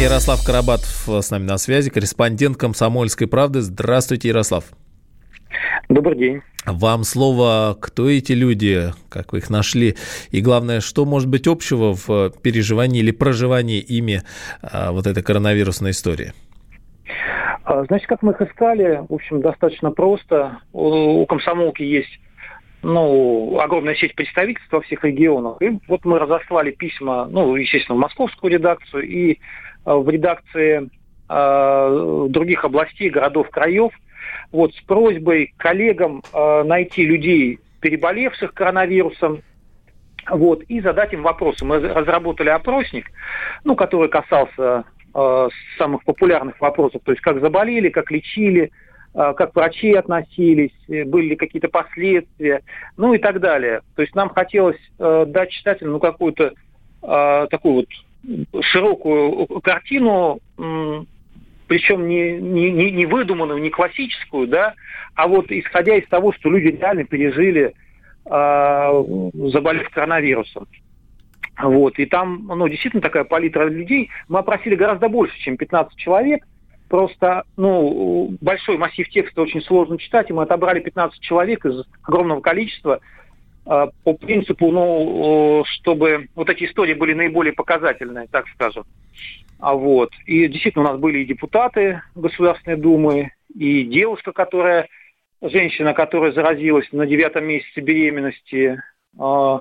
Ярослав 0.01 0.45
Карабатов 0.45 1.09
с 1.09 1.31
нами 1.31 1.45
на 1.45 1.57
связи, 1.57 1.91
корреспондент 1.91 2.57
«Комсомольской 2.57 3.29
правды». 3.29 3.61
Здравствуйте, 3.61 4.29
Ярослав. 4.29 4.65
Добрый 5.89 6.19
день. 6.19 6.41
Вам 6.67 7.05
слово, 7.05 7.77
кто 7.81 8.11
эти 8.11 8.33
люди, 8.33 8.93
как 9.09 9.33
вы 9.33 9.39
их 9.39 9.51
нашли, 9.51 9.97
и 10.31 10.41
главное, 10.41 10.81
что 10.81 11.05
может 11.05 11.29
быть 11.29 11.47
общего 11.47 11.95
в 11.95 12.31
переживании 12.43 13.01
или 13.01 13.13
проживании 13.13 13.79
ими 13.79 14.23
а, 14.61 14.93
вот 14.93 15.07
этой 15.07 15.23
коронавирусной 15.23 15.93
истории? 15.93 16.33
А, 17.65 17.85
значит, 17.85 18.09
как 18.09 18.23
мы 18.23 18.33
их 18.33 18.41
искали, 18.41 19.05
в 19.09 19.15
общем, 19.15 19.41
достаточно 19.41 19.93
просто. 19.93 20.59
У 20.73 21.25
комсомолки 21.27 21.83
есть 21.83 22.19
ну, 22.83 23.59
огромная 23.61 23.95
сеть 23.95 24.15
представительств 24.15 24.73
во 24.73 24.81
всех 24.81 25.05
регионах. 25.05 25.57
И 25.61 25.79
вот 25.89 26.05
мы 26.05 26.19
разослали 26.19 26.73
письма, 26.73 27.27
ну, 27.31 27.55
естественно, 27.55 27.97
в 27.97 28.01
московскую 28.01 28.53
редакцию 28.53 29.03
и 29.05 29.33
э, 29.33 29.37
в 29.85 30.09
редакции 30.09 30.91
э, 31.29 32.27
других 32.29 32.65
областей, 32.65 33.09
городов, 33.09 33.49
краев, 33.51 33.93
вот, 34.51 34.75
с 34.75 34.81
просьбой 34.83 35.55
коллегам 35.57 36.23
э, 36.33 36.63
найти 36.65 37.05
людей, 37.05 37.61
переболевших 37.81 38.53
коронавирусом, 38.53 39.43
вот, 40.29 40.63
и 40.65 40.81
задать 40.81 41.13
им 41.13 41.23
вопросы. 41.23 41.65
Мы 41.65 41.79
разработали 41.79 42.49
опросник, 42.49 43.11
ну, 43.65 43.77
который 43.77 44.09
касался 44.09 44.85
э, 45.15 45.49
самых 45.79 46.05
популярных 46.05 46.61
вопросов, 46.61 47.03
то 47.05 47.13
есть 47.13 47.23
как 47.23 47.41
заболели, 47.41 47.91
как 47.91 48.11
лечили, 48.11 48.73
как 49.15 49.55
врачи 49.55 49.93
относились, 49.93 50.73
были 50.89 51.31
ли 51.31 51.37
какие-то 51.37 51.69
последствия, 51.69 52.63
ну 52.97 53.13
и 53.13 53.19
так 53.19 53.41
далее. 53.41 53.83
То 53.95 54.03
есть 54.03 54.15
нам 54.15 54.31
хотелось 54.31 54.79
э, 54.99 55.25
дать 55.29 55.51
читателю 55.51 55.93
ну, 55.93 56.01
какую-то 56.01 56.55
э, 57.03 57.47
такую 57.51 57.75
вот 57.75 58.65
широкую 58.65 59.47
картину, 59.61 60.39
причем 61.67 62.09
не, 62.09 62.39
не, 62.39 62.91
не 62.91 63.07
выдуманную, 63.07 63.61
не 63.61 63.71
классическую, 63.71 64.47
да, 64.47 64.75
а 65.15 65.27
вот 65.27 65.51
исходя 65.51 65.97
из 65.97 66.07
того, 66.09 66.33
что 66.33 66.51
люди 66.51 66.77
реально 66.77 67.05
пережили, 67.05 67.75
э, 68.25 69.05
заболев 69.51 69.91
коронавирусом. 69.91 70.67
Вот, 71.61 71.99
и 71.99 72.07
там, 72.07 72.47
ну, 72.47 72.67
действительно 72.69 73.03
такая 73.03 73.25
палитра 73.25 73.65
людей. 73.69 74.11
Мы 74.29 74.39
опросили 74.39 74.75
гораздо 74.75 75.09
больше, 75.09 75.39
чем 75.41 75.57
15 75.57 75.97
человек. 75.99 76.47
Просто, 76.93 77.45
ну, 77.57 78.37
большой 78.43 78.77
массив 78.77 79.09
текста 79.09 79.41
очень 79.41 79.63
сложно 79.63 79.97
читать, 79.97 80.29
и 80.29 80.35
мы 80.35 80.43
отобрали 80.43 80.79
15 80.79 81.21
человек 81.21 81.65
из 81.65 81.87
огромного 82.03 82.43
количества 82.43 83.01
э, 83.65 83.87
по 84.05 84.13
принципу, 84.13 84.71
ну, 84.71 85.65
чтобы 85.65 86.29
вот 86.35 86.51
эти 86.51 86.65
истории 86.65 86.93
были 86.93 87.15
наиболее 87.15 87.55
показательные, 87.55 88.27
так 88.31 88.45
скажем. 88.49 88.85
А 89.59 89.73
вот. 89.73 90.11
И 90.27 90.47
действительно 90.49 90.85
у 90.85 90.89
нас 90.89 91.01
были 91.01 91.21
и 91.21 91.25
депутаты 91.25 92.03
Государственной 92.15 92.77
Думы, 92.77 93.31
и 93.55 93.85
девушка, 93.85 94.33
которая, 94.33 94.87
женщина, 95.41 95.95
которая 95.95 96.33
заразилась 96.33 96.93
на 96.93 97.07
девятом 97.07 97.47
месяце 97.47 97.81
беременности. 97.81 98.83
А, 99.19 99.61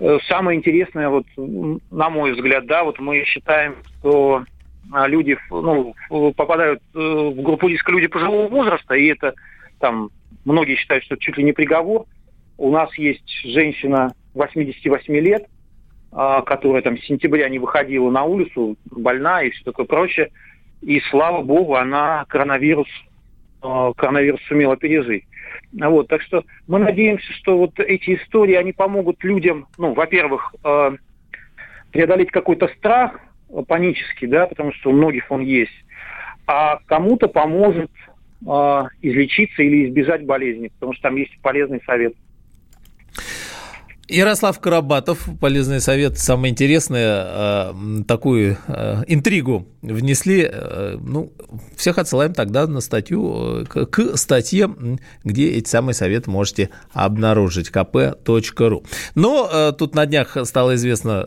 э, 0.00 0.18
самое 0.26 0.58
интересное, 0.58 1.08
вот, 1.08 1.26
на 1.36 2.10
мой 2.10 2.32
взгляд, 2.32 2.66
да, 2.66 2.82
вот 2.82 2.98
мы 2.98 3.22
считаем, 3.26 3.76
что 4.00 4.42
люди 4.90 5.38
ну, 5.50 5.94
попадают 6.36 6.82
э, 6.94 6.98
в 6.98 7.42
группу 7.42 7.68
риска 7.68 7.92
люди 7.92 8.06
пожилого 8.06 8.48
возраста, 8.48 8.94
и 8.94 9.06
это 9.06 9.34
там 9.78 10.10
многие 10.44 10.76
считают, 10.76 11.04
что 11.04 11.16
чуть 11.16 11.36
ли 11.36 11.44
не 11.44 11.52
приговор. 11.52 12.06
У 12.56 12.70
нас 12.70 12.92
есть 12.98 13.28
женщина 13.44 14.12
88 14.34 15.14
лет, 15.18 15.46
а, 16.10 16.42
которая 16.42 16.82
там 16.82 16.98
с 16.98 17.04
сентября 17.04 17.48
не 17.48 17.58
выходила 17.58 18.10
на 18.10 18.24
улицу, 18.24 18.76
больна 18.90 19.42
и 19.42 19.50
все 19.50 19.64
такое 19.64 19.86
прочее. 19.86 20.30
И 20.80 21.00
слава 21.10 21.42
богу, 21.42 21.74
она 21.74 22.24
коронавирус, 22.28 22.88
а, 23.62 23.92
коронавирус 23.92 24.40
сумела 24.48 24.76
пережить. 24.76 25.24
Вот, 25.72 26.08
так 26.08 26.22
что 26.22 26.44
мы 26.66 26.78
надеемся, 26.78 27.30
что 27.34 27.58
вот 27.58 27.78
эти 27.78 28.16
истории, 28.16 28.54
они 28.54 28.72
помогут 28.72 29.22
людям, 29.22 29.66
ну, 29.76 29.92
во-первых, 29.92 30.54
а, 30.64 30.94
преодолеть 31.92 32.30
какой-то 32.30 32.68
страх 32.78 33.20
панический, 33.66 34.26
да, 34.28 34.46
потому 34.46 34.72
что 34.72 34.90
у 34.90 34.92
многих 34.92 35.30
он 35.30 35.40
есть, 35.40 35.84
а 36.46 36.78
кому-то 36.86 37.28
поможет 37.28 37.90
излечиться 39.02 39.62
или 39.62 39.88
избежать 39.88 40.24
болезни, 40.24 40.68
потому 40.68 40.92
что 40.92 41.02
там 41.02 41.16
есть 41.16 41.36
полезный 41.42 41.82
совет. 41.84 42.14
Ярослав 44.08 44.58
Карабатов, 44.58 45.28
полезный 45.38 45.82
совет, 45.82 46.18
самое 46.18 46.50
интересное, 46.52 47.26
э, 47.26 48.02
такую 48.06 48.56
э, 48.66 49.02
интригу 49.06 49.68
внесли. 49.82 50.48
Э, 50.50 50.96
ну, 50.98 51.30
всех 51.76 51.98
отсылаем 51.98 52.32
тогда 52.32 52.66
на 52.66 52.80
статью, 52.80 53.66
к 53.68 54.16
статье, 54.16 54.70
где 55.24 55.50
эти 55.50 55.68
самые 55.68 55.94
советы 55.94 56.30
можете 56.30 56.70
обнаружить, 56.92 57.68
kp.ru. 57.68 58.86
Но 59.14 59.72
тут 59.72 59.94
на 59.94 60.06
днях 60.06 60.36
стало 60.44 60.74
известно, 60.76 61.26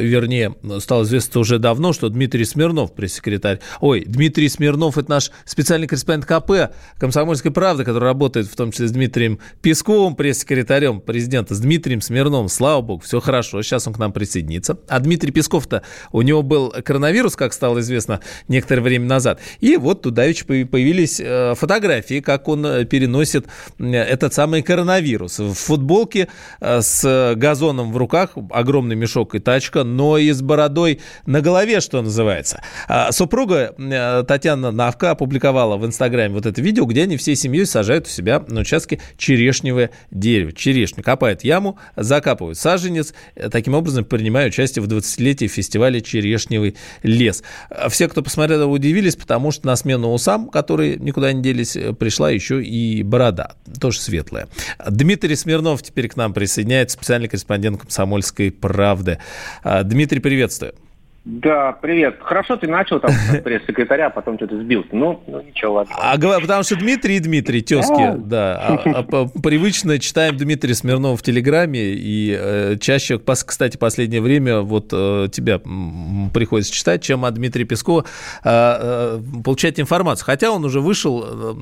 вернее, 0.00 0.54
стало 0.80 1.04
известно 1.04 1.40
уже 1.40 1.58
давно, 1.58 1.92
что 1.92 2.08
Дмитрий 2.08 2.44
Смирнов, 2.44 2.92
пресс-секретарь, 2.94 3.60
ой, 3.80 4.04
Дмитрий 4.04 4.48
Смирнов, 4.48 4.98
это 4.98 5.10
наш 5.10 5.30
специальный 5.44 5.86
корреспондент 5.86 6.26
КП 6.26 6.74
«Комсомольской 6.98 7.52
правды», 7.52 7.84
который 7.84 8.04
работает 8.04 8.46
в 8.48 8.56
том 8.56 8.72
числе 8.72 8.88
с 8.88 8.92
Дмитрием 8.92 9.38
Песковым, 9.62 10.16
пресс-секретарем 10.16 11.00
президента, 11.00 11.54
с 11.54 11.60
Дмитрием 11.60 12.00
Смирновым, 12.00 12.15
Смирновым, 12.16 12.48
слава 12.48 12.80
богу, 12.80 13.02
все 13.02 13.20
хорошо, 13.20 13.60
сейчас 13.60 13.86
он 13.86 13.92
к 13.92 13.98
нам 13.98 14.10
присоединится. 14.10 14.78
А 14.88 15.00
Дмитрий 15.00 15.32
Песков-то, 15.32 15.82
у 16.12 16.22
него 16.22 16.42
был 16.42 16.70
коронавирус, 16.70 17.36
как 17.36 17.52
стало 17.52 17.80
известно 17.80 18.20
некоторое 18.48 18.80
время 18.80 19.04
назад. 19.04 19.38
И 19.60 19.76
вот 19.76 20.00
туда 20.00 20.22
появились 20.22 21.20
э, 21.20 21.52
фотографии, 21.54 22.20
как 22.20 22.48
он 22.48 22.64
э, 22.64 22.84
переносит 22.86 23.44
этот 23.78 24.32
самый 24.32 24.62
коронавирус. 24.62 25.40
В 25.40 25.52
футболке 25.52 26.28
э, 26.62 26.80
с 26.80 27.34
газоном 27.36 27.92
в 27.92 27.98
руках, 27.98 28.30
огромный 28.50 28.96
мешок 28.96 29.34
и 29.34 29.38
тачка, 29.38 29.84
но 29.84 30.16
и 30.16 30.32
с 30.32 30.40
бородой 30.40 31.00
на 31.26 31.42
голове, 31.42 31.80
что 31.80 32.00
называется. 32.00 32.62
А 32.88 33.12
супруга 33.12 33.74
Татьяна 34.26 34.70
Навка 34.70 35.10
опубликовала 35.10 35.76
в 35.76 35.84
Инстаграме 35.84 36.32
вот 36.32 36.46
это 36.46 36.62
видео, 36.62 36.86
где 36.86 37.02
они 37.02 37.18
всей 37.18 37.36
семьей 37.36 37.66
сажают 37.66 38.06
у 38.06 38.08
себя 38.08 38.42
на 38.48 38.62
участке 38.62 39.00
черешневое 39.18 39.90
дерево. 40.10 40.52
Черешню 40.52 41.02
копают 41.02 41.44
яму, 41.44 41.78
закапывают 42.06 42.58
саженец, 42.58 43.12
э, 43.34 43.48
таким 43.50 43.74
образом 43.74 44.04
принимая 44.04 44.48
участие 44.48 44.82
в 44.82 44.88
20-летии 44.88 45.46
фестиваля 45.46 46.00
«Черешневый 46.00 46.76
лес». 47.02 47.42
Все, 47.88 48.08
кто 48.08 48.22
посмотрел, 48.22 48.70
удивились, 48.70 49.16
потому 49.16 49.50
что 49.50 49.66
на 49.66 49.76
смену 49.76 50.12
усам, 50.12 50.48
которые 50.48 50.96
никуда 50.96 51.32
не 51.32 51.42
делись, 51.42 51.76
э, 51.76 51.92
пришла 51.92 52.30
еще 52.30 52.62
и 52.62 53.02
борода, 53.02 53.56
тоже 53.80 54.00
светлая. 54.00 54.48
Дмитрий 54.88 55.36
Смирнов 55.36 55.82
теперь 55.82 56.08
к 56.08 56.16
нам 56.16 56.32
присоединяется, 56.32 56.96
специальный 56.96 57.28
корреспондент 57.28 57.80
«Комсомольской 57.80 58.50
правды». 58.50 59.18
А, 59.62 59.82
Дмитрий, 59.82 60.20
приветствую. 60.20 60.74
Да, 61.28 61.72
привет. 61.72 62.18
Хорошо 62.20 62.56
ты 62.56 62.68
начал 62.68 63.00
там 63.00 63.10
пресс-секретаря, 63.44 64.06
а 64.06 64.10
потом 64.10 64.36
что-то 64.36 64.60
сбился. 64.60 64.90
Ну, 64.92 65.20
ну 65.26 65.42
ничего, 65.42 65.72
ладно. 65.72 65.92
А, 65.98 66.16
потому 66.16 66.62
что 66.62 66.76
Дмитрий 66.76 67.16
и 67.16 67.18
Дмитрий, 67.18 67.62
тезки, 67.62 68.00
а. 68.00 68.14
да. 68.16 68.78
А, 68.84 69.00
а, 69.00 69.26
привычно 69.42 69.98
читаем 69.98 70.36
Дмитрия 70.36 70.72
Смирнова 70.72 71.16
в 71.16 71.22
Телеграме, 71.22 71.94
и 71.94 72.32
э, 72.38 72.76
чаще, 72.80 73.18
кстати, 73.18 73.76
последнее 73.76 74.20
время 74.20 74.60
вот 74.60 74.90
э, 74.92 75.26
тебя 75.32 75.60
приходится 76.32 76.72
читать, 76.72 77.02
чем 77.02 77.24
от 77.24 77.34
Дмитрия 77.34 77.64
Пескова 77.64 78.04
э, 78.44 78.48
э, 78.48 79.20
получать 79.42 79.80
информацию. 79.80 80.26
Хотя 80.26 80.52
он 80.52 80.64
уже 80.64 80.80
вышел, 80.80 81.24
э, 81.26 81.54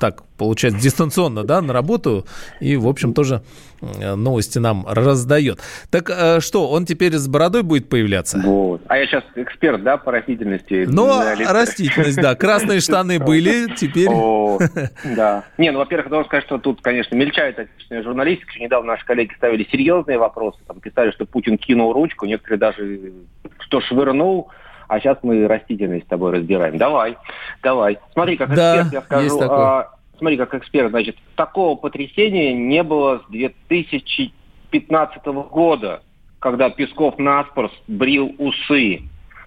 так, 0.00 0.24
получается, 0.36 0.80
дистанционно, 0.80 1.44
да, 1.44 1.62
на 1.62 1.72
работу, 1.72 2.26
и, 2.58 2.74
в 2.74 2.88
общем, 2.88 3.14
тоже 3.14 3.42
новости 3.82 4.58
нам 4.58 4.86
раздает. 4.88 5.60
Так 5.90 6.10
э, 6.10 6.40
что, 6.40 6.68
он 6.68 6.86
теперь 6.86 7.14
с 7.14 7.26
бородой 7.28 7.62
будет 7.62 7.88
появляться? 7.88 8.38
Вот. 8.38 8.82
А 8.88 8.98
я 8.98 9.06
сейчас 9.06 9.24
эксперт, 9.34 9.82
да, 9.82 9.96
по 9.96 10.12
растительности? 10.12 10.86
Ну, 10.88 11.20
растительность, 11.48 12.20
да. 12.20 12.34
Красные 12.34 12.80
штаны 12.80 13.18
были, 13.18 13.74
теперь... 13.74 14.08
Да. 15.16 15.44
Не, 15.58 15.70
ну, 15.70 15.78
во-первых, 15.78 16.08
должен 16.08 16.26
сказать, 16.26 16.44
что 16.44 16.58
тут, 16.58 16.80
конечно, 16.80 17.14
мельчает 17.14 17.58
отечественная 17.58 18.02
журналистика. 18.02 18.52
Недавно 18.58 18.92
наши 18.92 19.04
коллеги 19.04 19.32
ставили 19.36 19.66
серьезные 19.70 20.18
вопросы. 20.18 20.58
Там 20.66 20.80
писали, 20.80 21.10
что 21.10 21.26
Путин 21.26 21.58
кинул 21.58 21.92
ручку, 21.92 22.26
некоторые 22.26 22.58
даже 22.58 23.12
что 23.58 23.80
швырнул 23.80 24.50
а 24.88 25.00
сейчас 25.00 25.16
мы 25.22 25.48
растительность 25.48 26.04
с 26.04 26.08
тобой 26.08 26.32
разбираем. 26.32 26.76
Давай, 26.76 27.16
давай. 27.62 27.98
Смотри, 28.12 28.36
как 28.36 28.50
эксперт 28.50 28.92
я 28.92 29.00
скажу, 29.00 29.40
а, 29.40 29.88
смотри, 30.18 30.36
как 30.36 30.54
эксперт, 30.54 30.90
значит, 30.90 31.16
такого 31.36 31.76
потрясения 31.76 32.52
не 32.52 32.82
было 32.82 33.22
с 33.26 33.30
2015 33.30 35.24
года, 35.50 36.02
когда 36.38 36.70
Песков 36.70 37.18
наспор 37.18 37.70
брил 37.88 38.34
усы. 38.38 39.02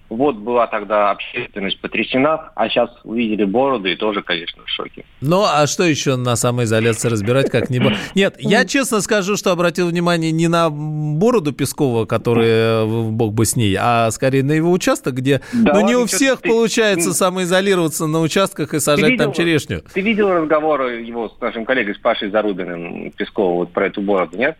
Вот 0.08 0.36
была 0.36 0.66
тогда 0.68 1.10
общественность 1.10 1.80
потрясена, 1.80 2.52
а 2.54 2.68
сейчас 2.68 2.90
увидели 3.02 3.44
бороду 3.44 3.88
и 3.88 3.96
тоже, 3.96 4.22
конечно, 4.22 4.62
в 4.64 4.68
шоке. 4.68 5.04
Ну, 5.20 5.42
а 5.44 5.66
что 5.66 5.82
еще 5.82 6.16
на 6.16 6.36
самоизоляции 6.36 7.08
разбирать 7.08 7.50
как-нибудь? 7.50 7.94
Нет, 8.14 8.36
я 8.38 8.64
честно 8.64 9.00
скажу, 9.00 9.36
что 9.36 9.50
обратил 9.50 9.88
внимание 9.88 10.30
не 10.30 10.46
на 10.46 10.70
бороду 10.70 11.52
Пескова, 11.52 12.04
которая, 12.04 12.84
бог 12.84 13.34
бы 13.34 13.44
с 13.44 13.56
ней, 13.56 13.76
а 13.78 14.10
скорее 14.12 14.44
на 14.44 14.52
его 14.52 14.70
участок, 14.70 15.14
где, 15.14 15.40
да, 15.52 15.74
ну, 15.74 15.86
не 15.86 15.96
у 15.96 16.06
всех 16.06 16.40
ты... 16.40 16.50
получается 16.50 17.12
самоизолироваться 17.12 18.06
на 18.06 18.20
участках 18.20 18.74
и 18.74 18.80
сажать 18.80 19.10
видел, 19.10 19.24
там 19.24 19.32
черешню. 19.32 19.82
Ты 19.92 20.00
видел 20.02 20.30
разговор 20.30 20.82
его 20.86 21.28
с 21.28 21.40
нашим 21.40 21.64
коллегой, 21.64 21.94
с 21.94 21.98
Пашей 21.98 22.30
Зарубиным 22.30 23.10
Пескова 23.12 23.54
вот 23.54 23.72
про 23.72 23.86
эту 23.86 24.02
бороду, 24.02 24.36
нет? 24.36 24.56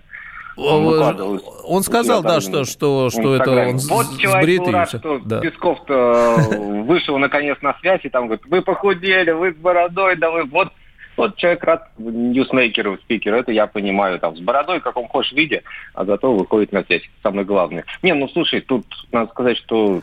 Он, 0.57 1.41
он 1.65 1.83
сказал, 1.83 2.23
да, 2.23 2.41
что, 2.41 2.65
что, 2.65 3.11
что 3.11 3.37
это 3.37 3.51
он 3.51 3.77
Вот 3.77 4.19
человек 4.19 4.61
был 4.61 4.71
рад, 4.71 4.89
что 4.89 5.19
да. 5.19 5.41
Песков-то 5.41 6.37
вышел 6.87 7.19
наконец 7.19 7.59
на 7.61 7.75
связь, 7.81 8.01
и 8.05 8.09
там 8.09 8.27
говорит, 8.27 8.47
вы 8.47 8.63
похудели, 8.63 9.33
вы 9.33 9.53
с 9.53 9.57
бородой, 9.57 10.17
да 10.17 10.31
вы 10.31 10.45
вот 10.45 10.69
вот 11.17 11.37
человек 11.37 11.65
рад 11.65 11.89
ньюсмейкеру, 11.99 12.99
спикеру, 12.99 13.39
это 13.39 13.51
я 13.51 13.67
понимаю, 13.67 14.19
там, 14.19 14.37
с 14.37 14.41
бородой, 14.41 14.81
в 14.81 14.83
каком 14.83 15.09
хочешь 15.09 15.33
виде, 15.33 15.63
а 15.95 16.05
зато 16.05 16.33
выходит 16.33 16.73
на 16.73 16.85
связь, 16.85 17.09
самое 17.23 17.47
главное. 17.47 17.85
Не, 18.03 18.13
ну, 18.13 18.29
слушай, 18.29 18.61
тут 18.61 18.85
надо 19.13 19.31
сказать, 19.31 19.57
что 19.57 20.03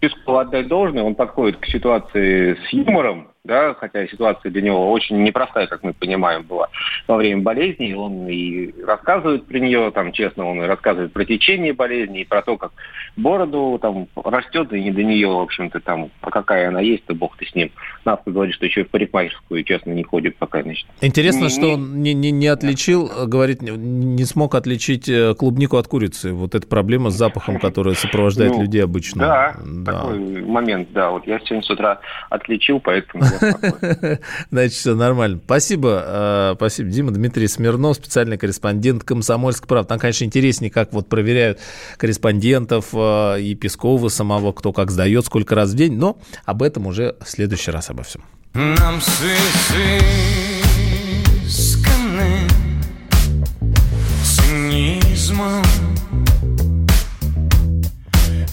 Пескову 0.00 0.38
отдать 0.38 0.68
должное, 0.68 1.02
он 1.02 1.14
подходит 1.14 1.58
к 1.58 1.66
ситуации 1.66 2.54
с 2.54 2.72
юмором, 2.72 3.28
да, 3.48 3.74
хотя 3.74 4.06
ситуация 4.06 4.52
для 4.52 4.60
него 4.60 4.92
очень 4.92 5.22
непростая, 5.22 5.66
как 5.66 5.82
мы 5.82 5.94
понимаем, 5.94 6.42
была 6.42 6.68
во 7.06 7.16
время 7.16 7.42
болезни. 7.42 7.94
Он 7.94 8.28
и 8.28 8.70
рассказывает 8.84 9.46
про 9.46 9.58
нее, 9.58 9.90
там, 9.90 10.12
честно, 10.12 10.46
он 10.46 10.62
и 10.62 10.66
рассказывает 10.66 11.14
про 11.14 11.24
течение 11.24 11.72
болезни, 11.72 12.20
и 12.20 12.24
про 12.24 12.42
то, 12.42 12.58
как 12.58 12.72
бороду 13.16 13.78
там 13.80 14.06
растет, 14.14 14.70
и 14.74 14.82
не 14.82 14.90
до 14.90 15.02
нее, 15.02 15.28
в 15.28 15.40
общем-то, 15.40 15.80
там, 15.80 16.10
а 16.20 16.30
какая 16.30 16.68
она 16.68 16.80
есть, 16.80 17.06
то 17.06 17.14
бог 17.14 17.38
ты 17.38 17.46
с 17.46 17.54
ним. 17.54 17.70
Навка 18.04 18.30
говорит, 18.30 18.54
что 18.54 18.66
еще 18.66 18.82
и 18.82 18.84
в 18.84 18.90
парикмахерскую, 18.90 19.64
честно, 19.64 19.92
не 19.92 20.02
ходит 20.02 20.36
пока, 20.36 20.62
значит. 20.62 20.86
Интересно, 21.00 21.44
не, 21.44 21.48
что 21.48 21.72
он 21.72 22.02
не, 22.02 22.12
не, 22.12 22.30
не 22.30 22.48
отличил, 22.48 23.10
говорит, 23.26 23.62
не 23.62 24.24
смог 24.24 24.54
отличить 24.56 25.08
э, 25.08 25.34
клубнику 25.34 25.78
от 25.78 25.88
курицы. 25.88 26.34
Вот 26.34 26.54
эта 26.54 26.66
проблема 26.66 27.08
с 27.08 27.14
запахом, 27.14 27.58
которая 27.58 27.94
сопровождает 27.94 28.52
ну, 28.52 28.62
людей 28.62 28.84
обычно. 28.84 29.20
Да, 29.20 29.56
да, 29.64 29.92
такой 29.92 30.42
момент, 30.42 30.88
да. 30.92 31.10
Вот 31.10 31.26
я 31.26 31.38
сегодня 31.40 31.62
с 31.62 31.70
утра 31.70 32.00
отличил, 32.28 32.78
поэтому 32.78 33.24
Значит, 34.50 34.72
все 34.72 34.94
нормально. 34.94 35.40
Спасибо, 35.44 36.02
э, 36.04 36.52
спасибо, 36.56 36.90
Дима. 36.90 37.10
Дмитрий 37.10 37.48
Смирнов, 37.48 37.96
специальный 37.96 38.38
корреспондент 38.38 39.04
«Комсомольской 39.04 39.66
правды». 39.66 39.88
Там, 39.88 39.98
конечно, 39.98 40.24
интереснее, 40.24 40.70
как 40.70 40.92
вот 40.92 41.08
проверяют 41.08 41.58
корреспондентов 41.96 42.86
э, 42.92 43.40
и 43.40 43.54
Пескова 43.54 44.08
самого, 44.08 44.52
кто 44.52 44.72
как 44.72 44.90
сдает, 44.90 45.26
сколько 45.26 45.54
раз 45.54 45.70
в 45.70 45.74
день. 45.74 45.96
Но 45.96 46.18
об 46.44 46.62
этом 46.62 46.86
уже 46.86 47.16
в 47.24 47.28
следующий 47.28 47.70
раз 47.70 47.90
обо 47.90 48.02
всем. 48.02 48.22
Нам 48.54 49.00
цинизмом 54.68 55.62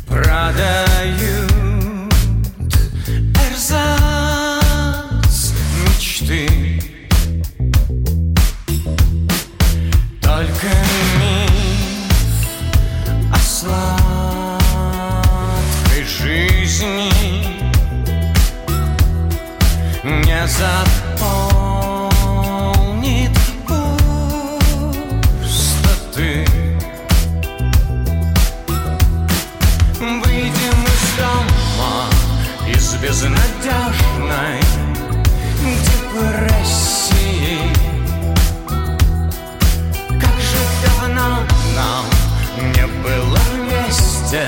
продают 0.07 1.54
мечты. 6.15 6.47
Только 10.21 10.67
миф 11.19 12.47
о 13.33 13.37
сладкой 13.39 14.63
жизни 16.05 17.11
не 20.03 20.47
запомнил. 20.47 20.85
безнадежной 33.01 34.59
депрессии. 36.15 37.59
Как 40.19 40.37
же 40.39 40.61
нам 41.75 42.05
не 42.73 42.87
было 43.03 43.39
вместе, 43.53 44.47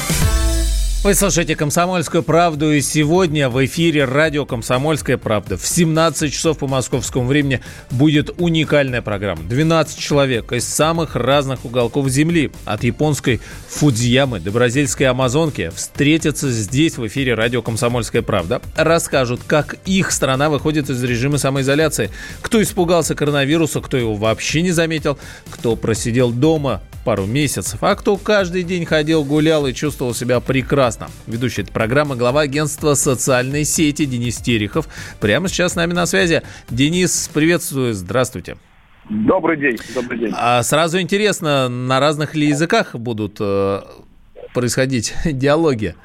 вы 1.03 1.15
слушаете 1.15 1.55
«Комсомольскую 1.55 2.21
правду» 2.21 2.71
и 2.71 2.79
сегодня 2.79 3.49
в 3.49 3.65
эфире 3.65 4.05
радио 4.05 4.45
«Комсомольская 4.45 5.17
правда» 5.17 5.57
в 5.57 5.65
17 5.65 6.31
часов 6.31 6.59
по 6.59 6.67
московскому 6.67 7.25
времени 7.25 7.61
будет 7.89 8.29
уникальная 8.37 9.01
программа. 9.01 9.41
12 9.41 9.97
человек 9.97 10.51
из 10.51 10.67
самых 10.67 11.15
разных 11.15 11.65
уголков 11.65 12.07
Земли, 12.07 12.51
от 12.65 12.83
японской 12.83 13.41
Фудзиямы 13.69 14.39
до 14.39 14.51
бразильской 14.51 15.07
Амазонки, 15.07 15.71
встретятся 15.75 16.51
здесь 16.51 16.99
в 16.99 17.07
эфире 17.07 17.33
радио 17.33 17.63
«Комсомольская 17.63 18.21
правда», 18.21 18.61
расскажут, 18.75 19.41
как 19.47 19.77
их 19.85 20.11
страна 20.11 20.51
выходит 20.51 20.91
из 20.91 21.03
режима 21.03 21.39
самоизоляции, 21.39 22.11
кто 22.43 22.61
испугался 22.61 23.15
коронавируса, 23.15 23.81
кто 23.81 23.97
его 23.97 24.13
вообще 24.13 24.61
не 24.61 24.71
заметил, 24.71 25.17
кто 25.49 25.75
просидел 25.75 26.29
дома 26.29 26.83
пару 27.03 27.25
месяцев, 27.25 27.83
а 27.83 27.95
кто 27.95 28.17
каждый 28.17 28.63
день 28.63 28.85
ходил, 28.85 29.23
гулял 29.23 29.67
и 29.67 29.73
чувствовал 29.73 30.13
себя 30.13 30.39
прекрасно. 30.39 31.07
Ведущий 31.27 31.63
этой 31.63 31.71
программы 31.71 32.15
глава 32.15 32.41
агентства 32.41 32.93
социальной 32.93 33.65
сети 33.65 34.05
Денис 34.05 34.37
Терехов. 34.37 34.87
Прямо 35.19 35.47
сейчас 35.47 35.73
с 35.73 35.75
нами 35.75 35.93
на 35.93 36.05
связи. 36.05 36.41
Денис, 36.69 37.29
приветствую, 37.33 37.93
здравствуйте. 37.93 38.57
Добрый 39.09 39.57
день, 39.57 39.77
добрый 39.95 40.19
день. 40.19 40.33
А 40.35 40.61
сразу 40.63 40.99
интересно, 40.99 41.67
на 41.69 41.99
разных 41.99 42.35
ли 42.35 42.47
языках 42.47 42.95
будут 42.95 43.37
э, 43.39 43.81
происходить 44.53 45.13
диалоги? 45.25 45.95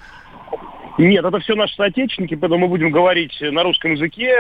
Нет, 0.99 1.25
это 1.25 1.39
все 1.41 1.55
наши 1.55 1.75
соотечественники, 1.75 2.37
поэтому 2.37 2.63
мы 2.63 2.69
будем 2.69 2.91
говорить 2.91 3.37
на 3.41 3.63
русском 3.63 3.93
языке, 3.93 4.35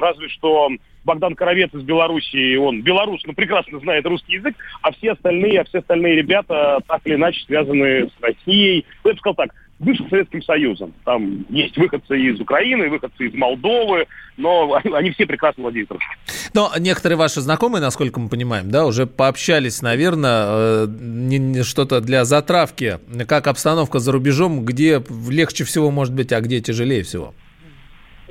разве 0.00 0.28
что 0.28 0.68
Богдан 1.04 1.34
Коровец 1.34 1.72
из 1.72 1.82
Беларуси, 1.82 2.56
он 2.56 2.82
белорус, 2.82 3.22
но 3.24 3.32
прекрасно 3.32 3.78
знает 3.80 4.04
русский 4.06 4.34
язык, 4.34 4.54
а 4.82 4.92
все 4.92 5.12
остальные, 5.12 5.60
а 5.60 5.64
все 5.64 5.78
остальные 5.78 6.16
ребята 6.16 6.80
так 6.86 7.00
или 7.04 7.14
иначе 7.14 7.42
связаны 7.46 8.08
с 8.08 8.22
Россией. 8.22 8.84
Ну, 9.04 9.10
я 9.10 9.14
бы 9.14 9.18
сказал 9.20 9.34
так, 9.34 9.50
бывшим 9.82 10.08
Советским 10.08 10.42
Союзом. 10.42 10.92
Там 11.04 11.44
есть 11.50 11.76
выходцы 11.76 12.18
из 12.18 12.40
Украины, 12.40 12.88
выходцы 12.88 13.26
из 13.26 13.34
Молдовы, 13.34 14.06
но 14.36 14.74
они 14.92 15.10
все 15.10 15.26
прекрасно 15.26 15.64
владеют 15.64 15.90
русским. 15.90 16.16
Но 16.54 16.70
некоторые 16.78 17.18
ваши 17.18 17.40
знакомые, 17.40 17.82
насколько 17.82 18.20
мы 18.20 18.28
понимаем, 18.28 18.70
да, 18.70 18.86
уже 18.86 19.06
пообщались, 19.06 19.82
наверное, 19.82 20.86
э, 20.86 21.62
что-то 21.62 22.00
для 22.00 22.24
затравки, 22.24 22.98
как 23.26 23.46
обстановка 23.46 23.98
за 23.98 24.12
рубежом, 24.12 24.64
где 24.64 25.02
легче 25.28 25.64
всего 25.64 25.90
может 25.90 26.14
быть, 26.14 26.32
а 26.32 26.40
где 26.40 26.60
тяжелее 26.60 27.02
всего. 27.02 27.34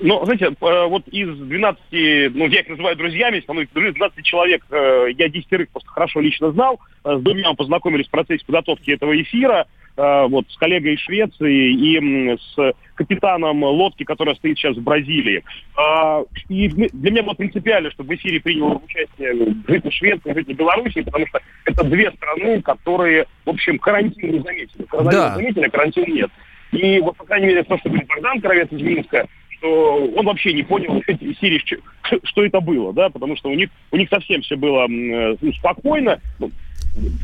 Ну, 0.04 0.26
знаете, 0.26 0.46
э, 0.46 0.86
вот 0.88 1.08
из 1.10 1.38
12, 1.38 1.80
ну, 2.34 2.48
я 2.48 2.62
их 2.62 2.70
называю 2.70 2.96
друзьями, 2.96 3.44
мной 3.48 3.68
12 3.72 4.24
человек, 4.24 4.66
э, 4.72 5.08
я 5.16 5.30
10 5.30 5.70
просто 5.70 5.90
хорошо 5.90 6.22
лично 6.22 6.52
знал, 6.52 6.80
с 7.04 7.22
двумя 7.22 7.50
мы 7.52 7.56
познакомились 7.56 8.08
в 8.08 8.12
процессе 8.12 8.44
подготовки 8.46 8.90
этого 8.92 9.20
эфира, 9.20 9.68
вот, 9.96 10.46
с 10.50 10.58
коллегой 10.58 10.94
из 10.94 11.00
Швеции 11.00 11.74
и 11.74 12.38
с 12.38 12.74
капитаном 12.96 13.64
лодки, 13.64 14.04
которая 14.04 14.36
стоит 14.36 14.58
сейчас 14.58 14.78
в 14.78 14.84
Бразилии. 14.84 15.44
А, 15.76 16.22
и 16.50 16.68
для 16.68 17.12
меня 17.12 17.24
было 17.24 17.34
принципиально, 17.34 17.92
чтобы 17.92 18.10
в 18.10 18.16
эфире 18.18 18.40
принял 18.40 18.82
участие 18.84 19.56
житель 19.68 19.92
Швеции, 19.92 20.34
житель 20.34 20.54
Беларуси, 20.54 21.02
потому 21.02 21.26
что 21.28 21.40
это 21.66 21.84
две 21.84 22.12
страны, 22.12 22.62
которые, 22.62 23.26
в 23.46 23.50
общем, 23.50 23.80
карантин 23.80 24.32
не 24.32 24.40
заметили. 24.40 24.84
Коронавирус 24.84 25.24
да. 25.24 25.36
заметили, 25.36 25.66
а 25.66 25.70
карантин 25.70 26.14
нет. 26.14 26.32
И 26.72 27.00
вот, 27.00 27.18
по 27.18 27.26
крайней 27.26 27.48
мере, 27.48 27.64
то, 27.64 27.78
что 27.78 27.90
говорит 27.90 28.08
Богдан 28.08 28.42
Кровец 28.42 28.72
из 28.72 28.82
Минска, 28.82 29.28
что 29.62 30.12
он 30.16 30.26
вообще 30.26 30.54
не 30.54 30.64
понял 30.64 31.02
серии, 31.40 31.64
что 32.24 32.44
это 32.44 32.60
было, 32.60 32.92
да, 32.94 33.10
потому 33.10 33.38
что 33.38 33.50
у 33.50 33.54
них, 33.54 33.70
у 33.92 33.98
них 33.98 34.10
совсем 34.10 34.42
все 34.42 34.56
было 34.56 34.88
ну, 34.88 35.54
спокойно. 35.54 36.20
Ну, 36.40 36.52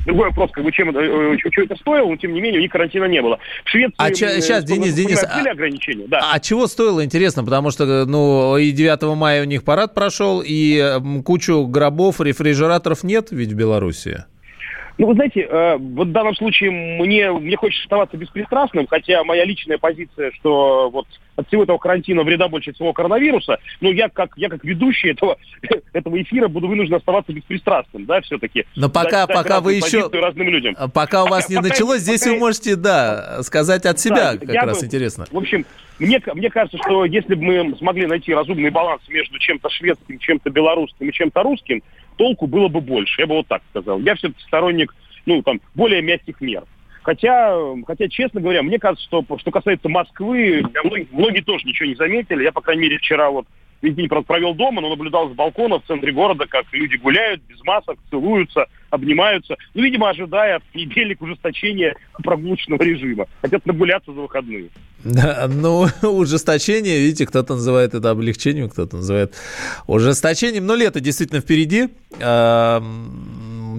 Другой 0.05 0.27
вопрос, 0.27 0.51
как 0.53 0.63
бы, 0.63 0.71
чем 0.71 0.91
это, 0.91 0.99
э, 1.01 1.37
что 1.37 1.61
это 1.61 1.75
стоило, 1.75 2.07
но 2.07 2.15
тем 2.15 2.33
не 2.33 2.39
менее 2.39 2.59
у 2.59 2.61
них 2.61 2.71
карантина 2.71 3.03
не 3.03 3.21
было. 3.21 3.37
В 3.65 3.69
Швеции... 3.69 3.95
А 3.97 4.11
че, 4.11 4.41
сейчас, 4.41 4.63
Денис, 4.63 4.93
Денис, 4.93 5.21
а, 5.21 5.41
ограничения, 5.41 6.05
да. 6.07 6.21
а 6.31 6.39
чего 6.39 6.67
стоило, 6.67 7.03
интересно, 7.03 7.43
потому 7.43 7.71
что, 7.71 8.05
ну, 8.05 8.57
и 8.57 8.71
9 8.71 9.17
мая 9.17 9.41
у 9.41 9.45
них 9.45 9.65
парад 9.65 9.93
прошел, 9.93 10.41
и 10.45 11.01
кучу 11.25 11.65
гробов, 11.65 12.21
рефрижераторов 12.21 13.03
нет 13.03 13.27
ведь 13.31 13.51
в 13.51 13.55
Беларуси. 13.55 14.23
Ну, 14.97 15.07
вы 15.07 15.13
знаете, 15.13 15.41
э, 15.41 15.77
вот 15.77 16.07
в 16.07 16.11
данном 16.11 16.35
случае 16.35 16.71
мне, 16.71 17.31
мне 17.31 17.55
хочется 17.55 17.83
оставаться 17.83 18.17
беспристрастным, 18.17 18.87
хотя 18.87 19.23
моя 19.23 19.45
личная 19.45 19.77
позиция, 19.77 20.31
что 20.31 20.89
вот 20.89 21.05
от 21.35 21.47
всего 21.47 21.63
этого 21.63 21.77
карантина 21.77 22.23
вреда 22.23 22.47
больше 22.47 22.73
всего 22.73 22.93
коронавируса, 22.93 23.59
но 23.79 23.91
я 23.91 24.09
как, 24.09 24.31
я 24.37 24.49
как 24.49 24.63
ведущий 24.63 25.09
этого, 25.09 25.37
этого 25.93 26.19
эфира 26.19 26.47
буду 26.47 26.67
вынужден 26.67 26.95
оставаться 26.95 27.31
беспристрастным, 27.31 28.05
да, 28.05 28.21
все-таки. 28.21 28.65
Но 28.75 28.89
пока, 28.89 29.27
дать, 29.27 29.35
пока 29.35 29.61
вы 29.61 29.75
еще... 29.75 30.09
разным 30.11 30.49
людям. 30.49 30.75
Пока 30.93 31.23
у 31.23 31.27
вас 31.27 31.47
не 31.49 31.57
пока, 31.57 31.69
началось, 31.69 32.01
здесь 32.01 32.21
пока... 32.21 32.33
вы 32.33 32.39
можете, 32.39 32.75
да, 32.75 33.43
сказать 33.43 33.85
от 33.85 33.99
себя, 33.99 34.33
да, 34.33 34.37
как 34.39 34.65
раз 34.65 34.79
бы, 34.79 34.85
интересно. 34.85 35.27
В 35.31 35.37
общем, 35.37 35.65
мне, 35.99 36.21
мне 36.33 36.49
кажется, 36.49 36.77
что 36.79 37.05
если 37.05 37.35
бы 37.35 37.43
мы 37.43 37.75
смогли 37.77 38.07
найти 38.07 38.33
разумный 38.33 38.71
баланс 38.71 39.01
между 39.07 39.37
чем-то 39.37 39.69
шведским, 39.69 40.17
чем-то 40.17 40.49
белорусским 40.49 41.09
и 41.09 41.11
чем-то 41.11 41.43
русским, 41.43 41.81
толку 42.17 42.47
было 42.47 42.67
бы 42.67 42.81
больше. 42.81 43.21
Я 43.21 43.27
бы 43.27 43.35
вот 43.35 43.47
так 43.47 43.61
сказал. 43.69 43.99
Я 43.99 44.15
все-таки 44.15 44.41
сторонник, 44.43 44.93
ну, 45.25 45.41
там, 45.41 45.61
более 45.75 46.01
мягких 46.01 46.41
мер. 46.41 46.63
Хотя, 47.03 47.55
хотя, 47.85 48.09
честно 48.09 48.41
говоря, 48.41 48.63
мне 48.63 48.79
кажется, 48.79 49.05
что 49.05 49.23
что 49.37 49.49
касается 49.49 49.87
Москвы, 49.87 50.61
многие, 50.83 51.07
многие 51.11 51.41
тоже 51.41 51.65
ничего 51.65 51.87
не 51.87 51.95
заметили. 51.95 52.43
Я, 52.43 52.51
по 52.51 52.59
крайней 52.59 52.81
мере, 52.81 52.97
вчера 52.97 53.29
вот 53.29 53.47
день 53.81 54.07
провел 54.07 54.53
дома, 54.53 54.81
но 54.81 54.89
наблюдал 54.89 55.29
с 55.29 55.33
балкона 55.33 55.79
в 55.79 55.85
центре 55.85 56.11
города, 56.11 56.45
как 56.47 56.65
люди 56.71 56.95
гуляют 56.95 57.41
без 57.47 57.61
масок, 57.63 57.97
целуются, 58.09 58.65
обнимаются. 58.89 59.55
Ну, 59.73 59.83
видимо, 59.83 60.09
ожидая 60.09 60.61
недельник 60.73 61.21
ужесточения 61.21 61.95
прогулочного 62.23 62.81
режима. 62.81 63.27
Хотят 63.41 63.65
нагуляться 63.65 64.13
за 64.13 64.21
выходные. 64.21 64.69
Да, 65.03 65.47
ну, 65.47 65.87
ужесточение, 66.01 66.99
видите, 66.99 67.25
кто-то 67.25 67.53
называет 67.53 67.93
это 67.93 68.09
облегчением, 68.09 68.69
кто-то 68.69 68.97
называет 68.97 69.35
ужесточением. 69.85 70.65
Но 70.65 70.75
лето 70.75 70.99
действительно 70.99 71.41
впереди. 71.41 71.89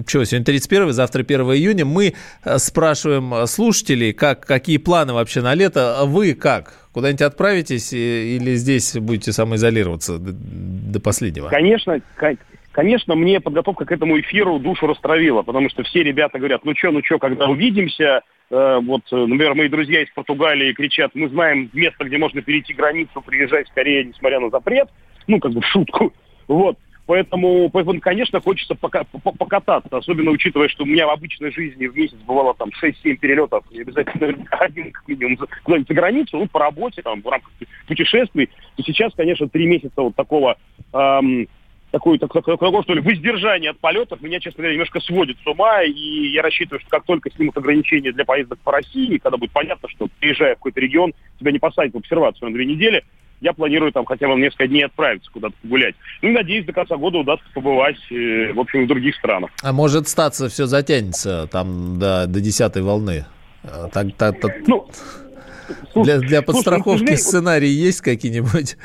Что, 0.07 0.23
сегодня 0.23 0.45
31, 0.45 0.91
завтра 0.91 1.21
1 1.21 1.41
июня. 1.41 1.85
Мы 1.85 2.13
э, 2.43 2.57
спрашиваем 2.57 3.47
слушателей, 3.47 4.13
как, 4.13 4.45
какие 4.45 4.77
планы 4.77 5.13
вообще 5.13 5.41
на 5.41 5.55
лето. 5.55 6.01
Вы 6.05 6.33
как? 6.33 6.73
Куда-нибудь 6.91 7.21
отправитесь 7.21 7.93
или 7.93 8.55
здесь 8.55 8.95
будете 8.97 9.31
самоизолироваться 9.31 10.17
до, 10.19 10.99
последнего? 10.99 11.49
Конечно, 11.49 12.01
Конечно, 12.71 13.15
мне 13.15 13.41
подготовка 13.41 13.85
к 13.85 13.91
этому 13.91 14.19
эфиру 14.19 14.59
душу 14.59 14.87
растравила, 14.87 15.41
потому 15.41 15.69
что 15.69 15.83
все 15.83 16.03
ребята 16.03 16.37
говорят, 16.37 16.63
ну 16.63 16.73
что, 16.77 16.91
ну 16.91 17.01
что, 17.03 17.17
когда 17.17 17.49
увидимся, 17.49 18.21
э, 18.49 18.79
вот, 18.81 19.01
например, 19.11 19.55
мои 19.55 19.67
друзья 19.67 20.01
из 20.03 20.09
Португалии 20.11 20.73
кричат, 20.73 21.11
мы 21.15 21.29
знаем 21.29 21.69
место, 21.73 22.05
где 22.05 22.17
можно 22.17 22.41
перейти 22.41 22.73
границу, 22.73 23.21
приезжать 23.21 23.67
скорее, 23.69 24.05
несмотря 24.05 24.39
на 24.39 24.49
запрет, 24.49 24.87
ну, 25.27 25.39
как 25.39 25.51
бы 25.51 25.61
в 25.61 25.65
шутку, 25.65 26.13
вот. 26.47 26.77
Поэтому, 27.09 27.71
поэтому, 27.71 27.99
конечно, 27.99 28.39
хочется 28.39 28.75
пока, 28.75 29.03
покататься, 29.03 29.97
особенно 29.97 30.29
учитывая, 30.29 30.67
что 30.67 30.83
у 30.83 30.85
меня 30.85 31.07
в 31.07 31.09
обычной 31.09 31.51
жизни 31.51 31.87
в 31.87 31.97
месяц 31.97 32.17
бывало 32.27 32.53
там 32.53 32.69
6-7 32.69 33.15
перелетов, 33.15 33.65
и 33.71 33.81
обязательно 33.81 34.27
один 34.51 34.91
как 34.91 35.07
минимум 35.07 35.39
куда-нибудь 35.63 35.87
за 35.87 35.93
границу, 35.95 36.37
ну, 36.37 36.45
по 36.45 36.59
работе, 36.59 37.01
там, 37.01 37.23
в 37.23 37.27
рамках 37.27 37.51
путешествий. 37.87 38.51
И 38.77 38.83
сейчас, 38.83 39.11
конечно, 39.15 39.49
три 39.49 39.65
месяца 39.65 40.03
вот 40.03 40.15
такого 40.15 40.57
эм, 40.93 41.47
такое, 41.89 42.19
так, 42.19 42.31
такое, 42.31 42.83
что 42.83 42.93
ли, 42.93 43.01
воздержание 43.01 43.71
от 43.71 43.79
полетов 43.79 44.21
меня, 44.21 44.39
честно 44.39 44.57
говоря, 44.57 44.73
немножко 44.73 44.99
сводит 44.99 45.37
с 45.43 45.47
ума, 45.47 45.81
и 45.81 46.27
я 46.27 46.43
рассчитываю, 46.43 46.79
что 46.79 46.91
как 46.91 47.05
только 47.05 47.31
снимут 47.31 47.57
ограничения 47.57 48.11
для 48.11 48.23
поездок 48.23 48.59
по 48.59 48.71
России, 48.71 49.17
когда 49.17 49.37
будет 49.37 49.51
понятно, 49.51 49.89
что 49.89 50.09
приезжая 50.19 50.53
в 50.53 50.57
какой-то 50.57 50.79
регион, 50.79 51.13
тебя 51.39 51.51
не 51.51 51.57
посадят 51.57 51.95
в 51.95 51.97
обсервацию 51.97 52.49
на 52.49 52.53
две 52.53 52.67
недели, 52.67 53.03
я 53.41 53.53
планирую 53.53 53.91
там 53.91 54.05
хотя 54.05 54.27
бы 54.27 54.39
несколько 54.39 54.67
дней 54.67 54.85
отправиться 54.85 55.29
куда-то 55.31 55.55
погулять. 55.61 55.95
Ну 56.21 56.31
надеюсь, 56.31 56.65
до 56.65 56.73
конца 56.73 56.97
года 56.97 57.19
удастся 57.19 57.47
побывать, 57.53 57.99
э, 58.11 58.53
в 58.53 58.59
общем, 58.59 58.85
в 58.85 58.87
других 58.87 59.15
странах. 59.15 59.51
А 59.63 59.71
может 59.71 60.07
статься 60.07 60.49
все 60.49 60.65
затянется 60.65 61.47
там 61.51 61.99
до, 61.99 62.27
до 62.27 62.41
десятой 62.41 62.81
волны? 62.81 63.25
А, 63.63 63.87
так, 63.89 64.07
так, 64.17 64.39
так... 64.39 64.67
Ну, 64.67 64.87
для, 65.95 66.19
для 66.19 66.41
подстраховки 66.41 67.05
слушай, 67.05 67.17
сценарии 67.17 67.69
есть 67.69 68.01
какие-нибудь? 68.01 68.77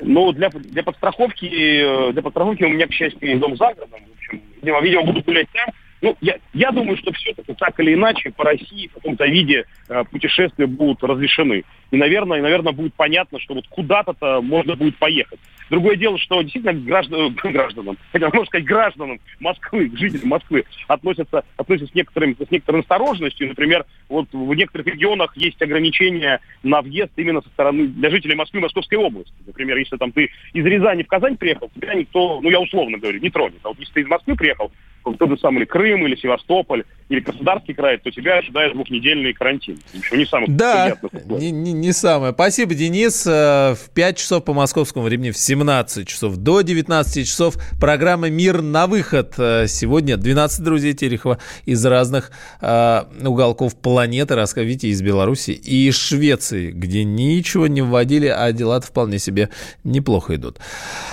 Ну, 0.00 0.32
для, 0.32 0.50
для 0.50 0.82
подстраховки, 0.82 1.46
э, 1.46 2.12
для 2.12 2.22
подстраховки 2.22 2.64
у 2.64 2.68
меня, 2.68 2.86
к 2.86 2.92
счастью, 2.92 3.38
дом 3.38 3.56
за 3.56 3.72
городом. 3.74 4.00
В 4.00 4.18
общем, 4.18 4.42
видимо, 4.62 4.80
видимо, 4.80 5.02
буду 5.04 5.22
гулять 5.22 5.48
там. 5.52 5.74
Ну, 6.02 6.16
я, 6.20 6.36
я 6.54 6.70
думаю, 6.70 6.96
что 6.96 7.12
все-таки 7.12 7.52
так 7.54 7.78
или 7.78 7.94
иначе 7.94 8.30
по 8.30 8.44
России 8.44 8.88
в 8.88 8.94
каком-то 8.94 9.26
виде 9.26 9.64
э, 9.88 10.04
путешествия 10.10 10.66
будут 10.66 11.02
разрешены. 11.02 11.64
И, 11.90 11.96
наверное, 11.96 12.38
и, 12.38 12.42
наверное, 12.42 12.72
будет 12.72 12.94
понятно, 12.94 13.38
что 13.38 13.54
вот 13.54 13.66
куда-то-то 13.68 14.40
можно 14.40 14.76
будет 14.76 14.96
поехать. 14.96 15.38
Другое 15.68 15.96
дело, 15.96 16.18
что 16.18 16.40
действительно 16.42 16.72
граждан, 16.72 17.34
гражданам, 17.44 17.98
хотя 18.12 18.26
можно 18.26 18.46
сказать 18.46 18.66
гражданам 18.66 19.20
Москвы, 19.38 19.90
жителям 19.94 20.28
Москвы 20.28 20.64
относятся, 20.88 21.44
относятся 21.56 21.92
с, 21.92 21.94
некоторым, 21.94 22.36
с 22.36 22.50
некоторой 22.50 22.80
осторожностью. 22.80 23.48
Например, 23.48 23.84
вот 24.08 24.26
в 24.32 24.54
некоторых 24.54 24.86
регионах 24.86 25.36
есть 25.36 25.60
ограничения 25.60 26.40
на 26.62 26.80
въезд 26.80 27.12
именно 27.16 27.42
со 27.42 27.48
стороны 27.50 27.86
для 27.86 28.10
жителей 28.10 28.34
Москвы 28.34 28.60
и 28.60 28.62
Московской 28.62 28.98
области. 28.98 29.32
Например, 29.46 29.76
если 29.76 29.96
там 29.96 30.12
ты 30.12 30.30
из 30.54 30.64
Рязани 30.64 31.02
в 31.02 31.08
Казань 31.08 31.36
приехал, 31.36 31.70
тебя 31.74 31.94
никто, 31.94 32.40
ну 32.40 32.50
я 32.50 32.58
условно 32.58 32.98
говорю, 32.98 33.20
не 33.20 33.30
тронет. 33.30 33.60
А 33.62 33.68
вот 33.68 33.78
если 33.78 33.92
ты 33.92 34.00
из 34.00 34.08
Москвы 34.08 34.34
приехал, 34.34 34.72
тот 35.02 35.30
же 35.30 35.38
самый 35.38 35.66
Крым 35.66 36.06
или 36.06 36.16
Севастополь 36.16 36.84
или 37.10 37.20
Краснодарский 37.20 37.74
край, 37.74 37.98
то 37.98 38.10
тебя 38.10 38.38
ожидает 38.38 38.72
двухнедельный 38.72 39.32
карантин. 39.32 39.78
Еще 39.92 40.16
не 40.16 40.24
самый 40.26 40.46
да, 40.48 40.96
не, 41.24 41.50
не, 41.50 41.72
не 41.72 41.92
самое. 41.92 42.32
Спасибо, 42.32 42.74
Денис. 42.74 43.26
Э, 43.26 43.74
в 43.74 43.90
5 43.92 44.16
часов 44.16 44.44
по 44.44 44.54
московскому 44.54 45.04
времени, 45.04 45.32
в 45.32 45.36
17 45.36 46.06
часов 46.06 46.36
до 46.36 46.60
19 46.60 47.26
часов 47.26 47.56
программа 47.80 48.30
«Мир 48.30 48.62
на 48.62 48.86
выход». 48.86 49.34
Э, 49.38 49.66
сегодня 49.66 50.16
12 50.16 50.62
друзей 50.62 50.92
Терехова 50.92 51.38
из 51.64 51.84
разных 51.84 52.30
э, 52.60 53.02
уголков 53.24 53.76
планеты. 53.76 54.30
Видите, 54.56 54.88
из 54.88 55.02
Беларуси 55.02 55.50
и 55.50 55.90
Швеции, 55.90 56.70
где 56.70 57.02
ничего 57.02 57.66
не 57.66 57.82
вводили, 57.82 58.26
а 58.26 58.52
дела-то 58.52 58.86
вполне 58.86 59.18
себе 59.18 59.48
неплохо 59.82 60.36
идут. 60.36 60.58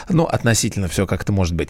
Ну, 0.10 0.26
относительно 0.26 0.88
все 0.88 1.08
как-то 1.08 1.32
может 1.32 1.56
быть. 1.56 1.69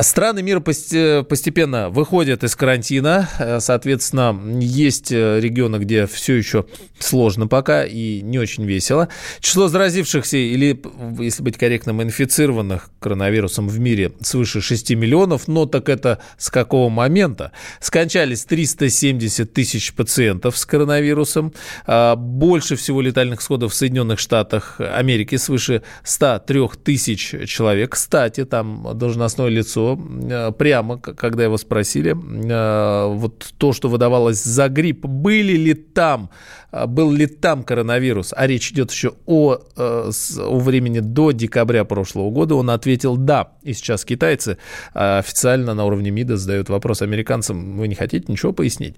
Страны 0.00 0.42
мира 0.42 0.58
постепенно 0.58 1.49
постепенно 1.50 1.90
выходят 1.90 2.44
из 2.44 2.54
карантина. 2.54 3.28
Э, 3.40 3.58
соответственно, 3.58 4.38
есть 4.60 5.10
э, 5.10 5.40
регионы, 5.40 5.78
где 5.78 6.06
все 6.06 6.34
еще 6.34 6.64
сложно 7.00 7.48
пока 7.48 7.84
и 7.84 8.20
не 8.22 8.38
очень 8.38 8.64
весело. 8.64 9.08
Число 9.40 9.66
заразившихся 9.66 10.36
или, 10.36 10.80
если 11.18 11.42
быть 11.42 11.58
корректным, 11.58 12.02
инфицированных 12.02 12.90
коронавирусом 13.00 13.68
в 13.68 13.80
мире 13.80 14.12
свыше 14.20 14.60
6 14.60 14.90
миллионов. 14.92 15.48
Но 15.48 15.66
так 15.66 15.88
это 15.88 16.20
с 16.38 16.50
какого 16.50 16.88
момента? 16.88 17.50
Скончались 17.80 18.44
370 18.44 19.52
тысяч 19.52 19.92
пациентов 19.92 20.56
с 20.56 20.64
коронавирусом. 20.64 21.52
А, 21.84 22.14
больше 22.14 22.76
всего 22.76 23.00
летальных 23.00 23.40
исходов 23.40 23.72
в 23.72 23.74
Соединенных 23.74 24.20
Штатах 24.20 24.76
Америки 24.78 25.34
свыше 25.34 25.82
103 26.04 26.60
тысяч 26.84 27.34
человек. 27.48 27.90
Кстати, 27.90 28.44
там 28.44 28.86
должностное 28.94 29.48
лицо 29.48 29.98
э, 30.30 30.52
прямо, 30.56 30.98
когда 30.98 31.39
его 31.42 31.56
спросили, 31.56 32.12
э, 32.12 33.14
вот 33.14 33.52
то, 33.58 33.72
что 33.72 33.88
выдавалось 33.88 34.42
за 34.42 34.68
грипп, 34.68 35.06
были 35.06 35.52
ли 35.52 35.74
там, 35.74 36.30
э, 36.72 36.86
был 36.86 37.10
ли 37.12 37.26
там 37.26 37.62
коронавирус, 37.62 38.32
а 38.36 38.46
речь 38.46 38.70
идет 38.72 38.90
еще 38.90 39.14
о, 39.26 39.58
о 39.76 40.58
времени 40.58 41.00
до 41.00 41.32
декабря 41.32 41.84
прошлого 41.84 42.30
года, 42.30 42.54
он 42.54 42.70
ответил 42.70 43.16
«да». 43.16 43.52
И 43.62 43.72
сейчас 43.72 44.04
китайцы 44.04 44.58
официально 44.94 45.74
на 45.74 45.84
уровне 45.84 46.10
МИДа 46.10 46.36
задают 46.36 46.68
вопрос 46.68 47.02
американцам, 47.02 47.76
вы 47.76 47.88
не 47.88 47.94
хотите 47.94 48.24
ничего 48.28 48.52
пояснить? 48.52 48.96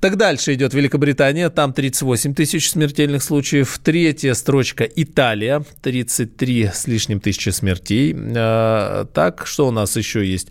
Так 0.00 0.16
дальше 0.16 0.54
идет 0.54 0.74
Великобритания, 0.74 1.50
там 1.50 1.72
38 1.72 2.34
тысяч 2.34 2.70
смертельных 2.70 3.22
случаев. 3.22 3.78
Третья 3.82 4.34
строчка 4.34 4.84
Италия, 4.84 5.64
33 5.82 6.70
с 6.72 6.86
лишним 6.86 7.20
тысячи 7.20 7.50
смертей. 7.50 8.14
Так, 8.14 9.46
что 9.46 9.68
у 9.68 9.70
нас 9.70 9.96
еще 9.96 10.24
есть? 10.24 10.48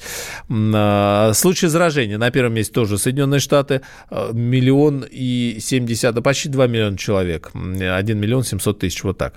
А, 1.05 1.33
случаи 1.33 1.67
заражения. 1.67 2.17
На 2.17 2.31
первом 2.31 2.53
месте 2.53 2.73
тоже 2.73 2.97
Соединенные 2.97 3.39
Штаты. 3.39 3.81
А, 4.09 4.31
миллион 4.33 5.05
и 5.09 5.57
семь 5.59 5.85
десятых, 5.85 6.23
почти 6.23 6.49
2 6.49 6.67
миллиона 6.67 6.97
человек. 6.97 7.51
1 7.53 8.17
миллион 8.17 8.43
700 8.43 8.79
тысяч, 8.79 9.03
вот 9.03 9.17
так. 9.17 9.35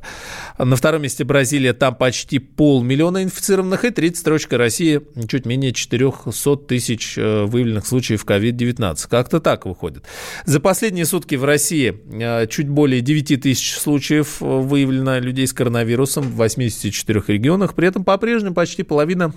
На 0.58 0.76
втором 0.76 1.02
месте 1.02 1.24
Бразилия, 1.24 1.74
там 1.74 1.94
почти 1.94 2.38
полмиллиона 2.38 3.22
инфицированных. 3.22 3.84
И 3.84 3.90
третья 3.90 4.20
строчка 4.20 4.56
России, 4.56 5.02
чуть 5.28 5.44
менее 5.44 5.72
400 5.72 6.56
тысяч 6.56 7.18
э, 7.18 7.44
выявленных 7.44 7.86
случаев 7.86 8.24
COVID-19. 8.24 9.06
Как-то 9.08 9.40
так 9.40 9.66
выходит. 9.66 10.04
За 10.46 10.60
последние 10.60 11.04
сутки 11.04 11.34
в 11.34 11.44
России 11.44 12.46
чуть 12.48 12.68
более 12.68 13.02
9 13.02 13.42
тысяч 13.42 13.76
случаев 13.76 14.38
э, 14.40 14.44
выявлено 14.44 15.18
людей 15.18 15.46
с 15.46 15.52
коронавирусом 15.52 16.24
в 16.24 16.36
84 16.36 17.22
регионах. 17.26 17.74
При 17.74 17.88
этом 17.88 18.04
по-прежнему 18.04 18.54
почти 18.54 18.82
половина 18.82 19.34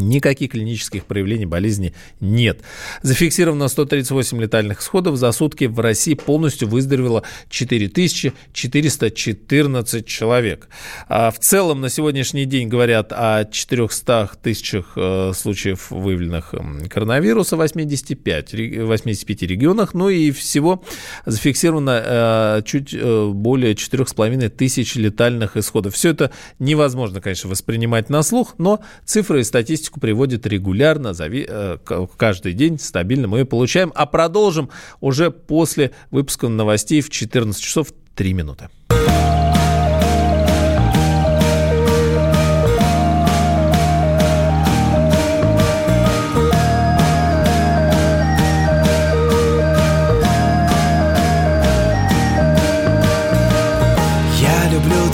Никаких 0.00 0.52
клинических 0.52 1.04
проявлений 1.04 1.46
болезни 1.46 1.94
нет. 2.20 2.60
Зафиксировано 3.02 3.66
138 3.68 4.40
летальных 4.40 4.80
исходов. 4.80 5.16
За 5.16 5.32
сутки 5.32 5.64
в 5.64 5.80
России 5.80 6.14
полностью 6.14 6.68
выздоровело 6.68 7.24
4414 7.50 10.06
человек. 10.06 10.68
А 11.08 11.30
в 11.30 11.38
целом 11.38 11.80
на 11.80 11.88
сегодняшний 11.88 12.44
день 12.44 12.68
говорят 12.68 13.12
о 13.12 13.44
400 13.44 14.30
тысячах 14.42 14.92
э, 14.96 15.32
случаев 15.34 15.90
выявленных 15.90 16.54
коронавируса 16.88 17.56
в 17.56 17.60
85, 17.60 18.54
85 18.84 19.42
регионах. 19.42 19.94
Ну 19.94 20.08
и 20.08 20.30
всего 20.30 20.84
зафиксировано 21.26 22.02
э, 22.04 22.62
чуть 22.64 22.94
э, 22.94 23.28
более 23.28 23.74
4,5 23.74 24.48
тысяч 24.50 24.94
летальных 24.94 25.56
исходов. 25.56 25.94
Все 25.94 26.10
это 26.10 26.30
невозможно, 26.58 27.20
конечно, 27.20 27.50
воспринимать 27.50 28.10
на 28.10 28.22
слух, 28.22 28.54
но 28.58 28.80
цифры 29.04 29.40
и 29.40 29.44
статистика 29.44 29.89
статистику 29.90 30.00
приводит 30.00 30.46
регулярно, 30.46 31.12
э, 31.18 31.78
каждый 32.16 32.52
день 32.52 32.78
стабильно 32.78 33.28
мы 33.28 33.40
ее 33.40 33.44
получаем. 33.44 33.92
А 33.94 34.06
продолжим 34.06 34.70
уже 35.00 35.30
после 35.30 35.90
выпуска 36.10 36.48
новостей 36.48 37.00
в 37.00 37.10
14 37.10 37.60
часов 37.62 37.88
3 38.14 38.34
минуты. 38.34 38.68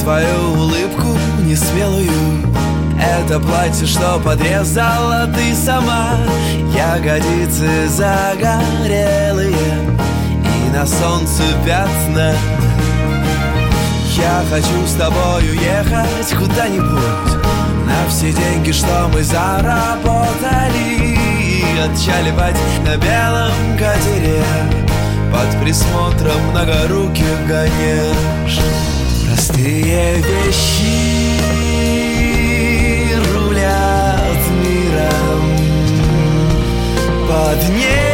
Твою 0.07 0.53
улыбку 0.53 1.19
несмелую 1.45 2.66
это 3.01 3.41
платье, 3.41 3.87
что 3.87 4.21
подрезала 4.25 5.27
ты 5.35 5.55
сама. 5.55 6.11
Ягодицы 6.75 7.89
загорелые 7.89 9.55
И 10.67 10.71
на 10.73 10.87
солнце 10.87 11.43
пятна. 11.65 12.35
Я 14.17 14.43
хочу 14.51 14.87
с 14.87 14.95
тобой 14.95 15.51
уехать 15.51 16.35
куда-нибудь. 16.39 17.45
На 17.87 18.09
все 18.09 18.33
деньги, 18.33 18.73
что 18.73 19.09
мы 19.13 19.23
заработали. 19.23 21.17
Отчаливать 21.85 22.57
на 22.85 22.97
белом 22.97 23.79
катере. 23.79 24.43
Под 25.33 25.61
присмотром 25.61 26.41
многоруких 26.51 27.47
гонеж. 27.47 28.61
Простые 29.27 30.15
вещи 30.17 31.26
под 37.37 37.69
небом 37.69 38.06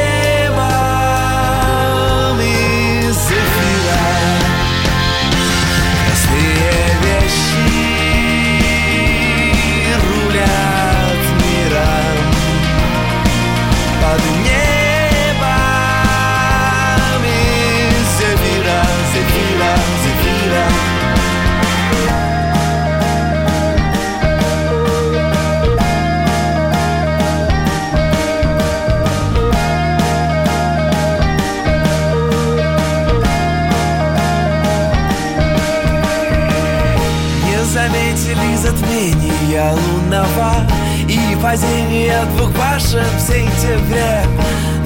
двух 42.37 42.51
башен 42.53 43.07
в 43.17 43.21
сентябре. 43.21 44.25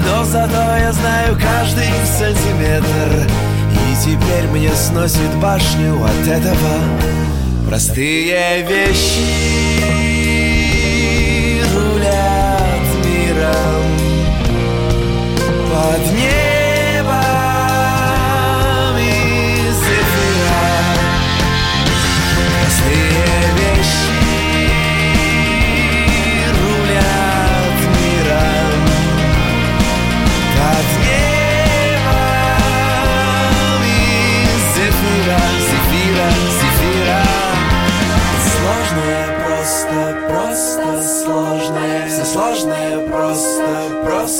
Но 0.05 0.23
зато 0.23 0.77
я 0.77 0.91
знаю 0.91 1.39
каждый 1.39 1.89
сантиметр. 2.05 3.27
И 3.73 3.95
теперь 4.03 4.47
мне 4.51 4.71
сносит 4.75 5.33
башню 5.41 6.03
от 6.03 6.27
этого 6.27 7.17
Простые 7.67 8.65
вещи. 8.65 9.19
Рулят 11.75 12.87
миром. 13.03 13.83
Под 15.69 16.13
небом 16.13 16.46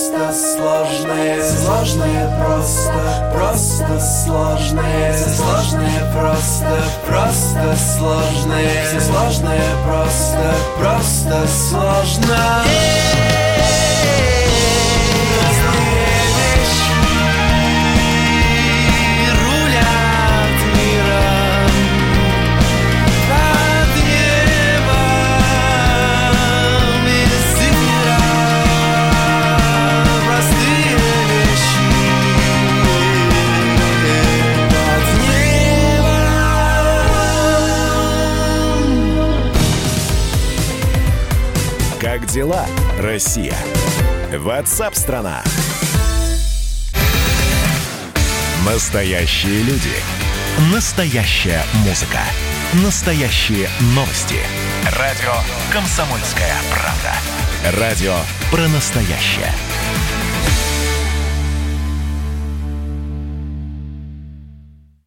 просто 0.10 0.34
сложное, 0.34 1.44
сложное 1.44 2.44
просто, 2.44 3.32
просто 3.34 4.00
сложное, 4.00 5.18
сложное 5.18 6.14
просто, 6.14 6.84
просто 7.06 7.76
сложное, 7.76 9.00
сложное 9.00 9.76
просто, 9.86 10.54
просто 10.80 11.48
сложное. 11.48 13.18
Дела, 42.38 42.68
Россия? 43.00 43.56
Ватсап-страна! 44.32 45.44
Настоящие 48.64 49.64
люди. 49.64 49.96
Настоящая 50.72 51.64
музыка. 51.84 52.20
Настоящие 52.74 53.68
новости. 53.96 54.36
Радио 55.00 55.34
«Комсомольская 55.74 56.54
правда». 56.70 57.80
Радио 57.82 58.14
про 58.52 58.68
настоящее. 58.68 59.52